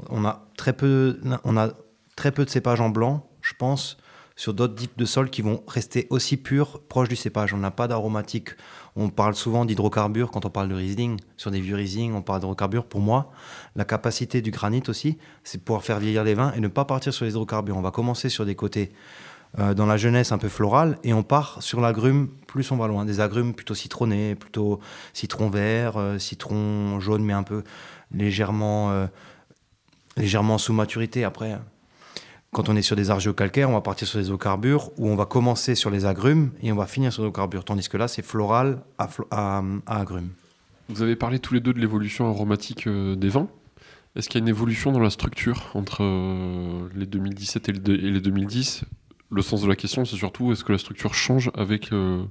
On 0.09 0.23
a 0.23 0.47
très 0.55 0.73
peu, 0.73 1.19
on 1.43 1.57
a 1.57 1.71
très 2.15 2.31
peu 2.31 2.45
de 2.45 2.49
cépages 2.49 2.81
en 2.81 2.89
blanc, 2.89 3.27
je 3.41 3.53
pense, 3.57 3.97
sur 4.35 4.53
d'autres 4.53 4.75
types 4.75 4.97
de 4.97 5.05
sols 5.05 5.29
qui 5.29 5.41
vont 5.41 5.63
rester 5.67 6.07
aussi 6.09 6.37
purs, 6.37 6.81
proches 6.81 7.07
du 7.07 7.15
cépage. 7.15 7.53
On 7.53 7.57
n'a 7.57 7.71
pas 7.71 7.87
d'aromatique. 7.87 8.49
On 8.97 9.09
parle 9.09 9.35
souvent 9.35 9.65
d'hydrocarbures 9.65 10.31
quand 10.31 10.45
on 10.45 10.49
parle 10.49 10.69
de 10.69 10.75
Riesling. 10.75 11.19
Sur 11.37 11.51
des 11.51 11.61
vieux 11.61 11.75
Riesling, 11.75 12.13
on 12.13 12.21
parle 12.21 12.39
d'hydrocarbures. 12.39 12.85
Pour 12.85 12.99
moi, 12.99 13.31
la 13.75 13.85
capacité 13.85 14.41
du 14.41 14.51
granit 14.51 14.83
aussi, 14.87 15.17
c'est 15.43 15.63
pouvoir 15.63 15.83
faire 15.83 15.99
vieillir 15.99 16.23
les 16.23 16.33
vins 16.33 16.51
et 16.53 16.59
ne 16.59 16.67
pas 16.67 16.85
partir 16.85 17.13
sur 17.13 17.25
les 17.25 17.31
hydrocarbures. 17.31 17.77
On 17.77 17.81
va 17.81 17.91
commencer 17.91 18.27
sur 18.27 18.45
des 18.45 18.55
côtés 18.55 18.91
euh, 19.59 19.73
dans 19.73 19.85
la 19.85 19.95
jeunesse 19.95 20.33
un 20.33 20.37
peu 20.37 20.49
florale 20.49 20.97
et 21.03 21.13
on 21.13 21.23
part 21.23 21.63
sur 21.63 21.79
l'agrume 21.79 22.27
plus 22.45 22.71
on 22.71 22.77
va 22.77 22.87
loin. 22.87 23.05
Des 23.05 23.21
agrumes 23.21 23.53
plutôt 23.53 23.75
citronnés, 23.75 24.35
plutôt 24.35 24.81
citron 25.13 25.49
vert, 25.49 25.95
euh, 25.95 26.19
citron 26.19 26.99
jaune, 26.99 27.23
mais 27.23 27.33
un 27.33 27.43
peu 27.43 27.63
légèrement... 28.11 28.91
Euh, 28.91 29.07
légèrement 30.17 30.57
sous 30.57 30.73
maturité. 30.73 31.23
Après, 31.23 31.59
quand 32.55 32.69
on 32.69 32.77
est 32.77 32.81
sur 32.81 32.95
des 32.95 33.11
argio-calcaires, 33.11 33.69
on 33.69 33.73
va 33.73 33.81
partir 33.81 34.07
sur 34.07 34.17
des 34.17 34.31
eaux-carbures 34.31 34.89
où 34.97 35.09
on 35.09 35.17
va 35.17 35.25
commencer 35.25 35.75
sur 35.75 35.89
les 35.89 36.05
agrumes 36.05 36.51
et 36.63 36.71
on 36.71 36.77
va 36.77 36.85
finir 36.85 37.11
sur 37.11 37.23
les 37.23 37.27
eaux-carbures. 37.27 37.65
Tandis 37.65 37.89
que 37.89 37.97
là, 37.97 38.07
c'est 38.07 38.21
floral 38.21 38.81
à, 38.97 39.09
à, 39.29 39.61
agrumes. 39.87 40.29
Vous 40.87 41.01
avez 41.01 41.17
parlé 41.17 41.39
tous 41.39 41.53
les 41.53 41.59
deux 41.59 41.73
de 41.73 41.81
l'évolution 41.81 42.29
aromatique 42.29 42.87
euh, 42.87 43.17
des 43.17 43.27
vins. 43.27 43.49
Est-ce 44.15 44.29
qu'il 44.29 44.39
y 44.39 44.41
a 44.41 44.43
une 44.43 44.47
évolution 44.47 44.93
dans 44.93 45.01
la 45.01 45.09
structure 45.09 45.69
entre 45.73 45.97
euh, 46.01 46.87
les 46.95 47.05
2017 47.05 47.67
et 47.67 47.73
les 47.73 48.21
2010 48.21 48.85
Le 49.31 49.41
sens 49.41 49.61
de 49.61 49.67
la 49.67 49.75
question, 49.75 50.05
c'est 50.05 50.15
surtout 50.15 50.53
est-ce 50.53 50.63
que 50.63 50.71
la 50.71 50.77
structure 50.77 51.13
change 51.13 51.51
avec 51.55 51.91
euh, 51.91 52.23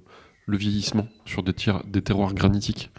le 0.47 0.57
vieillissement 0.57 1.07
sur 1.27 1.43
des, 1.43 1.53
des 1.85 2.01
terroirs 2.01 2.33
granitiques? 2.33 2.91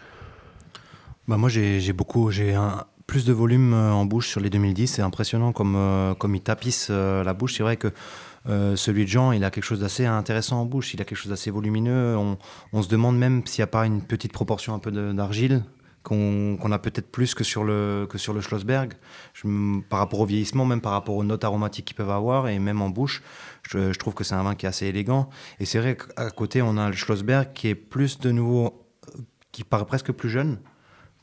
Bah 1.26 1.36
moi 1.36 1.48
j'ai 1.48 1.92
beaucoup 1.92 2.30
j'ai 2.30 2.54
un, 2.54 2.84
plus 3.06 3.24
de 3.24 3.32
volume 3.32 3.72
euh, 3.72 3.92
en 3.92 4.04
bouche 4.04 4.28
sur 4.28 4.40
les 4.40 4.50
2010. 4.50 4.86
C'est 4.86 5.02
impressionnant 5.02 5.52
comme, 5.52 5.76
euh, 5.76 6.14
comme 6.14 6.34
il 6.34 6.40
tapisse 6.40 6.88
euh, 6.90 7.22
la 7.22 7.34
bouche. 7.34 7.56
C'est 7.56 7.62
vrai 7.62 7.76
que 7.76 7.92
celui 8.76 9.06
de 9.06 9.08
Jean, 9.08 9.32
il 9.32 9.42
a 9.42 9.50
quelque 9.50 9.64
chose 9.64 9.80
d'assez 9.80 10.06
intéressant 10.06 10.60
en 10.60 10.66
bouche. 10.66 10.94
Il 10.94 11.02
a 11.02 11.04
quelque 11.04 11.18
chose 11.18 11.30
d'assez 11.30 11.50
volumineux. 11.50 12.16
On, 12.72 12.82
se 12.82 12.88
demande 12.88 13.18
même 13.18 13.44
s'il 13.44 13.60
n'y 13.60 13.64
a 13.64 13.66
pas 13.66 13.86
une 13.86 14.02
petite 14.02 14.30
proportion 14.30 14.72
un 14.72 14.78
peu 14.78 14.92
d'argile 14.92 15.64
qu'on 16.04 16.70
a 16.70 16.78
peut-être 16.78 17.10
plus 17.10 17.34
que 17.34 17.42
sur 17.42 17.64
le, 17.64 18.06
que 18.08 18.18
sur 18.18 18.32
le 18.32 18.40
Schlossberg. 18.40 18.92
par 19.90 19.98
rapport 19.98 20.20
au 20.20 20.26
vieillissement, 20.26 20.64
même 20.64 20.80
par 20.80 20.92
rapport 20.92 21.16
aux 21.16 21.24
notes 21.24 21.42
aromatiques 21.42 21.86
qu'ils 21.86 21.96
peuvent 21.96 22.08
avoir, 22.08 22.46
et 22.46 22.60
même 22.60 22.82
en 22.82 22.88
bouche, 22.88 23.24
je, 23.68 23.92
je 23.92 23.98
trouve 23.98 24.14
que 24.14 24.22
c'est 24.22 24.36
un 24.36 24.44
vin 24.44 24.54
qui 24.54 24.66
est 24.66 24.68
assez 24.68 24.86
élégant. 24.86 25.28
Et 25.58 25.64
c'est 25.64 25.80
vrai 25.80 25.96
qu'à 25.96 26.30
côté, 26.30 26.62
on 26.62 26.76
a 26.76 26.86
le 26.86 26.94
Schlossberg 26.94 27.52
qui 27.52 27.66
est 27.66 27.74
plus 27.74 28.20
de 28.20 28.30
nouveau, 28.30 28.86
qui 29.50 29.64
paraît 29.64 29.86
presque 29.86 30.12
plus 30.12 30.30
jeune 30.30 30.60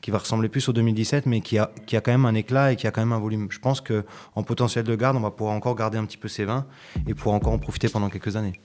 qui 0.04 0.10
va 0.10 0.18
ressembler 0.18 0.50
plus 0.50 0.68
au 0.68 0.74
2017, 0.74 1.24
mais 1.24 1.40
qui 1.40 1.56
a, 1.56 1.70
qui 1.86 1.96
a 1.96 2.02
quand 2.02 2.12
même 2.12 2.26
un 2.26 2.34
éclat 2.34 2.72
et 2.72 2.76
qui 2.76 2.86
a 2.86 2.90
quand 2.90 3.00
même 3.00 3.14
un 3.14 3.18
volume. 3.18 3.46
Je 3.48 3.58
pense 3.58 3.80
qu'en 3.80 4.42
potentiel 4.42 4.84
de 4.84 4.94
garde, 4.94 5.16
on 5.16 5.20
va 5.20 5.30
pouvoir 5.30 5.56
encore 5.56 5.74
garder 5.74 5.96
un 5.96 6.04
petit 6.04 6.18
peu 6.18 6.28
ces 6.28 6.44
vins 6.44 6.66
et 7.06 7.14
pouvoir 7.14 7.36
encore 7.36 7.54
en 7.54 7.58
profiter 7.58 7.88
pendant 7.88 8.10
quelques 8.10 8.36
années. 8.36 8.60